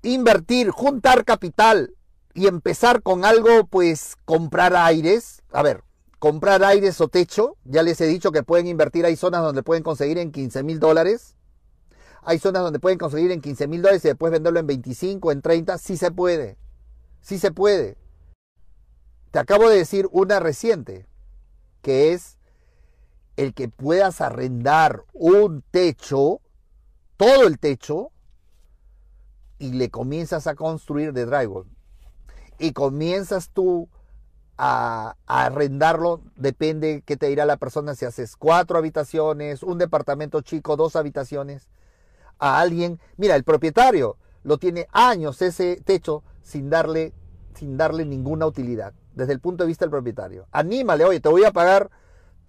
invertir, 0.04 0.70
juntar 0.70 1.26
capital 1.26 1.96
y 2.34 2.48
empezar 2.48 3.02
con 3.02 3.26
algo, 3.26 3.66
pues 3.66 4.18
comprar 4.26 4.76
aires. 4.76 5.44
A 5.52 5.64
ver, 5.64 5.84
comprar 6.20 6.64
aires 6.64 7.02
o 7.02 7.08
techo, 7.08 7.58
ya 7.66 7.84
les 7.84 8.00
he 8.02 8.08
dicho 8.08 8.32
que 8.32 8.44
pueden 8.44 8.68
invertir, 8.68 9.06
hay 9.06 9.16
zonas 9.16 9.42
donde 9.42 9.64
pueden 9.64 9.84
conseguir 9.84 10.18
en 10.18 10.32
15 10.32 10.64
mil 10.64 10.80
dólares. 10.80 11.36
Hay 12.24 12.38
zonas 12.38 12.62
donde 12.62 12.80
pueden 12.80 13.00
conseguir 13.00 13.32
en 13.32 13.42
15 13.42 13.68
mil 13.68 13.82
dólares 13.82 14.06
y 14.06 14.10
después 14.10 14.32
venderlo 14.32 14.60
en 14.60 14.68
25, 14.68 15.32
en 15.32 15.42
30. 15.42 15.78
Sí 15.80 15.98
se 15.98 16.12
puede. 16.12 16.58
Sí 17.22 17.40
se 17.40 17.52
puede. 17.52 17.98
Te 19.32 19.40
acabo 19.40 19.70
de 19.70 19.78
decir 19.78 20.08
una 20.12 20.40
reciente, 20.40 21.08
que 21.82 22.14
es 22.14 22.38
el 23.38 23.54
que 23.54 23.70
puedas 23.70 24.22
arrendar 24.22 25.06
un 25.14 25.64
techo, 25.72 26.42
todo 27.18 27.48
el 27.48 27.60
techo, 27.60 28.12
y 29.58 29.74
le 29.74 29.90
comienzas 29.90 30.48
a 30.48 30.56
construir 30.56 31.14
de 31.14 31.26
drywall. 31.26 31.68
Y 32.58 32.74
comienzas 32.74 33.50
tú 33.50 33.90
a, 34.58 35.16
arrendarlo, 35.26 36.22
depende 36.36 37.04
qué 37.06 37.18
te 37.18 37.28
dirá 37.28 37.46
la 37.46 37.58
persona, 37.58 37.96
si 37.96 38.06
haces 38.06 38.36
cuatro 38.36 38.78
habitaciones, 38.78 39.64
un 39.64 39.78
departamento 39.78 40.42
chico, 40.42 40.76
dos 40.76 40.96
habitaciones, 40.96 41.70
a 42.40 42.60
alguien. 42.60 43.00
Mira, 43.18 43.36
el 43.36 43.44
propietario 43.44 44.18
lo 44.44 44.58
tiene 44.58 44.88
años 44.92 45.42
ese 45.42 45.82
techo 45.84 46.24
sin 46.42 46.70
darle, 46.70 47.14
sin 47.56 47.78
darle 47.78 48.06
ninguna 48.06 48.46
utilidad, 48.46 48.94
desde 49.14 49.34
el 49.34 49.40
punto 49.40 49.64
de 49.64 49.68
vista 49.68 49.86
del 49.86 49.92
propietario. 49.92 50.48
Anímale, 50.52 51.06
oye, 51.06 51.20
te 51.20 51.30
voy 51.30 51.44
a 51.44 51.52
pagar 51.52 51.90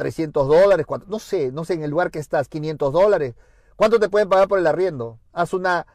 300 0.02 0.48
dólares, 0.48 0.84
no 1.06 1.20
sé, 1.20 1.52
no 1.52 1.64
sé 1.64 1.74
en 1.74 1.84
el 1.84 1.90
lugar 1.90 2.10
que 2.10 2.18
estás, 2.18 2.48
500 2.48 2.92
dólares. 2.92 3.36
¿Cuánto 3.76 4.00
te 4.00 4.08
pueden 4.08 4.28
pagar 4.28 4.48
por 4.48 4.58
el 4.58 4.66
arriendo? 4.66 5.20
Haz 5.32 5.54
una, 5.54 5.86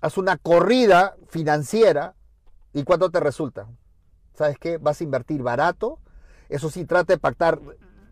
haz 0.00 0.18
una 0.18 0.36
corrida 0.36 1.16
financiera 1.26 2.14
y 2.72 2.84
cuánto 2.84 3.10
te 3.10 3.18
resulta. 3.18 3.66
¿Sabes 4.34 4.56
qué? 4.56 4.78
Vas 4.78 5.00
a 5.00 5.04
invertir 5.04 5.42
barato. 5.42 5.98
Eso 6.48 6.70
sí, 6.70 6.84
trata 6.84 7.14
de 7.14 7.18
pactar 7.18 7.58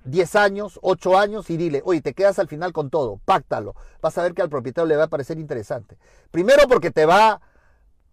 10 0.06 0.34
años, 0.34 0.80
8 0.82 1.16
años 1.16 1.48
y 1.50 1.56
dile, 1.56 1.82
oye, 1.84 2.02
te 2.02 2.12
quedas 2.12 2.40
al 2.40 2.48
final 2.48 2.72
con 2.72 2.90
todo, 2.90 3.20
páctalo. 3.24 3.76
Vas 4.02 4.18
a 4.18 4.24
ver 4.24 4.34
que 4.34 4.42
al 4.42 4.50
propietario 4.50 4.88
le 4.88 4.96
va 4.96 5.04
a 5.04 5.08
parecer 5.08 5.38
interesante. 5.38 5.98
Primero 6.32 6.66
porque 6.66 6.90
te 6.90 7.06
va, 7.06 7.40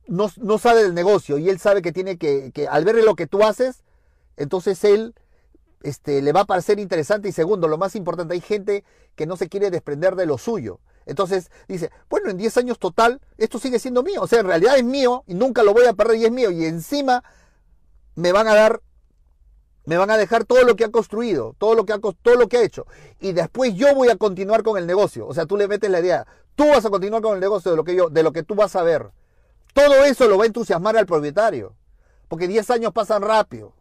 no, 0.05 0.29
no 0.37 0.59
sabe 0.59 0.83
del 0.83 0.93
negocio 0.93 1.39
y 1.39 1.49
él 1.49 1.57
sabe 1.57 1.81
que 1.81 1.91
tiene 1.91 2.19
que, 2.19 2.51
que 2.51 2.67
al 2.67 2.85
ver 2.85 3.03
lo 3.03 3.15
que 3.15 3.25
tú 3.25 3.43
haces, 3.43 3.83
entonces 4.35 4.83
él 4.83 5.15
este, 5.81 6.21
le 6.21 6.31
va 6.31 6.41
a 6.41 6.45
parecer 6.45 6.79
interesante 6.79 7.29
y 7.29 7.31
segundo, 7.31 7.67
lo 7.67 7.77
más 7.77 7.95
importante, 7.95 8.33
hay 8.33 8.41
gente 8.41 8.83
que 9.15 9.25
no 9.25 9.37
se 9.37 9.49
quiere 9.49 9.69
desprender 9.69 10.15
de 10.15 10.25
lo 10.25 10.37
suyo. 10.37 10.79
Entonces 11.05 11.49
dice, 11.67 11.91
bueno, 12.09 12.29
en 12.29 12.37
10 12.37 12.57
años 12.57 12.79
total, 12.79 13.21
esto 13.37 13.59
sigue 13.59 13.79
siendo 13.79 14.03
mío. 14.03 14.21
O 14.21 14.27
sea, 14.27 14.41
en 14.41 14.47
realidad 14.47 14.77
es 14.77 14.83
mío 14.83 15.23
y 15.25 15.33
nunca 15.33 15.63
lo 15.63 15.73
voy 15.73 15.85
a 15.85 15.93
perder 15.93 16.17
y 16.17 16.25
es 16.25 16.31
mío. 16.31 16.51
Y 16.51 16.65
encima 16.65 17.23
me 18.15 18.33
van 18.33 18.47
a 18.47 18.53
dar, 18.53 18.81
me 19.85 19.97
van 19.97 20.11
a 20.11 20.17
dejar 20.17 20.43
todo 20.43 20.63
lo 20.63 20.75
que 20.75 20.83
ha 20.83 20.91
construido, 20.91 21.55
todo 21.57 21.75
lo 21.75 21.85
que 21.85 21.93
ha, 21.93 21.99
todo 21.99 22.35
lo 22.35 22.47
que 22.47 22.57
ha 22.57 22.63
hecho. 22.63 22.85
Y 23.19 23.31
después 23.31 23.73
yo 23.75 23.95
voy 23.95 24.09
a 24.09 24.17
continuar 24.17 24.63
con 24.63 24.77
el 24.77 24.85
negocio. 24.85 25.25
O 25.25 25.33
sea, 25.33 25.45
tú 25.45 25.55
le 25.55 25.69
metes 25.69 25.89
la 25.89 26.01
idea, 26.01 26.27
tú 26.55 26.67
vas 26.67 26.85
a 26.85 26.89
continuar 26.89 27.21
con 27.21 27.35
el 27.35 27.39
negocio 27.39 27.71
de 27.71 27.77
lo 27.77 27.85
que 27.85 27.95
yo, 27.95 28.09
de 28.09 28.23
lo 28.23 28.33
que 28.33 28.43
tú 28.43 28.55
vas 28.55 28.75
a 28.75 28.83
ver. 28.83 29.11
Todo 29.73 30.03
eso 30.03 30.27
lo 30.27 30.37
va 30.37 30.43
a 30.43 30.47
entusiasmar 30.47 30.97
al 30.97 31.05
propietario. 31.05 31.75
Porque 32.27 32.47
10 32.47 32.69
años 32.71 32.91
pasan 32.91 33.21
rápido. 33.21 33.76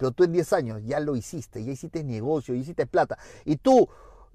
Pero 0.00 0.12
tú 0.12 0.24
en 0.24 0.32
10 0.32 0.54
años 0.54 0.80
ya 0.82 0.98
lo 0.98 1.14
hiciste, 1.14 1.62
ya 1.62 1.72
hiciste 1.72 2.02
negocio, 2.02 2.54
ya 2.54 2.62
hiciste 2.62 2.86
plata. 2.86 3.18
Y 3.44 3.56
tú 3.56 3.86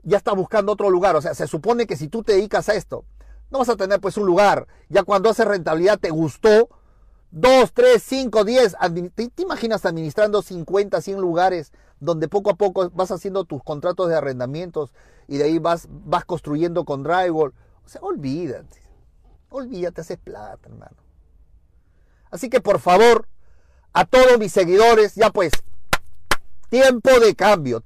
ya 0.03 0.17
estás 0.17 0.35
buscando 0.35 0.71
otro 0.71 0.91
lugar. 0.91 1.15
O 1.15 1.21
sea, 1.23 1.33
se 1.33 1.47
supone 1.47 1.87
que 1.87 1.97
si 1.97 2.07
tú 2.07 2.21
te 2.21 2.33
dedicas 2.33 2.69
a 2.69 2.75
esto, 2.75 3.03
no 3.49 3.57
vas 3.57 3.69
a 3.69 3.75
tener 3.75 3.99
pues 3.99 4.15
un 4.17 4.27
lugar. 4.27 4.67
Ya 4.89 5.01
cuando 5.01 5.27
hace 5.27 5.43
rentabilidad 5.43 5.97
te 5.97 6.11
gustó, 6.11 6.69
2, 7.31 7.73
3, 7.73 8.03
5, 8.03 8.43
10. 8.43 8.75
¿Te, 9.15 9.41
imaginas 9.41 9.87
administrando 9.87 10.43
50, 10.43 11.01
100 11.01 11.19
lugares 11.19 11.73
donde 11.99 12.27
poco 12.27 12.51
a 12.51 12.53
poco 12.57 12.91
vas 12.91 13.09
haciendo 13.09 13.43
tus 13.45 13.63
contratos 13.63 14.07
de 14.07 14.15
arrendamientos 14.17 14.93
y 15.27 15.39
de 15.39 15.45
ahí 15.45 15.57
vas, 15.57 15.87
vas 15.89 16.25
construyendo 16.25 16.85
con 16.85 17.01
drywall? 17.01 17.55
O 17.83 17.89
sea, 17.89 18.01
olvídate. 18.01 18.83
Olvídate, 19.49 20.01
haces 20.01 20.19
plata, 20.19 20.69
hermano. 20.69 20.97
Así 22.29 22.51
que 22.51 22.61
por 22.61 22.79
favor, 22.79 23.27
a 23.95 24.03
todos 24.03 24.37
mis 24.37 24.51
seguidores, 24.51 25.15
ya 25.15 25.29
pues, 25.29 25.53
tiempo 26.69 27.17
de 27.21 27.33
cambio. 27.33 27.81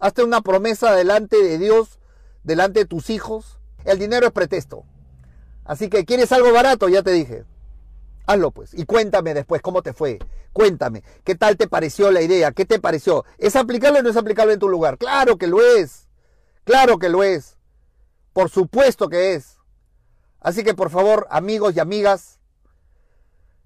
Hazte 0.00 0.24
una 0.24 0.40
promesa 0.40 0.92
delante 0.92 1.40
de 1.40 1.56
Dios, 1.56 2.00
delante 2.42 2.80
de 2.80 2.86
tus 2.86 3.10
hijos. 3.10 3.60
El 3.84 4.00
dinero 4.00 4.26
es 4.26 4.32
pretexto. 4.32 4.84
Así 5.64 5.88
que, 5.88 6.04
¿quieres 6.04 6.32
algo 6.32 6.52
barato? 6.52 6.88
Ya 6.88 7.04
te 7.04 7.12
dije. 7.12 7.44
Hazlo 8.26 8.50
pues. 8.50 8.74
Y 8.74 8.86
cuéntame 8.86 9.34
después 9.34 9.62
cómo 9.62 9.82
te 9.82 9.92
fue. 9.92 10.18
Cuéntame. 10.52 11.04
¿Qué 11.22 11.36
tal 11.36 11.56
te 11.56 11.68
pareció 11.68 12.10
la 12.10 12.22
idea? 12.22 12.50
¿Qué 12.50 12.64
te 12.64 12.80
pareció? 12.80 13.24
¿Es 13.38 13.54
aplicable 13.54 14.00
o 14.00 14.02
no 14.02 14.10
es 14.10 14.16
aplicable 14.16 14.54
en 14.54 14.58
tu 14.58 14.68
lugar? 14.68 14.98
Claro 14.98 15.38
que 15.38 15.46
lo 15.46 15.60
es. 15.60 16.08
Claro 16.64 16.98
que 16.98 17.08
lo 17.08 17.22
es. 17.22 17.56
Por 18.32 18.50
supuesto 18.50 19.08
que 19.08 19.34
es. 19.34 19.58
Así 20.40 20.64
que 20.64 20.74
por 20.74 20.90
favor, 20.90 21.28
amigos 21.30 21.76
y 21.76 21.80
amigas, 21.80 22.40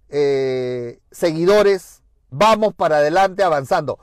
eh, 0.09 1.01
seguidores, 1.11 2.03
vamos 2.31 2.75
para 2.75 2.99
adelante 2.99 3.43
avanzando. 3.43 3.99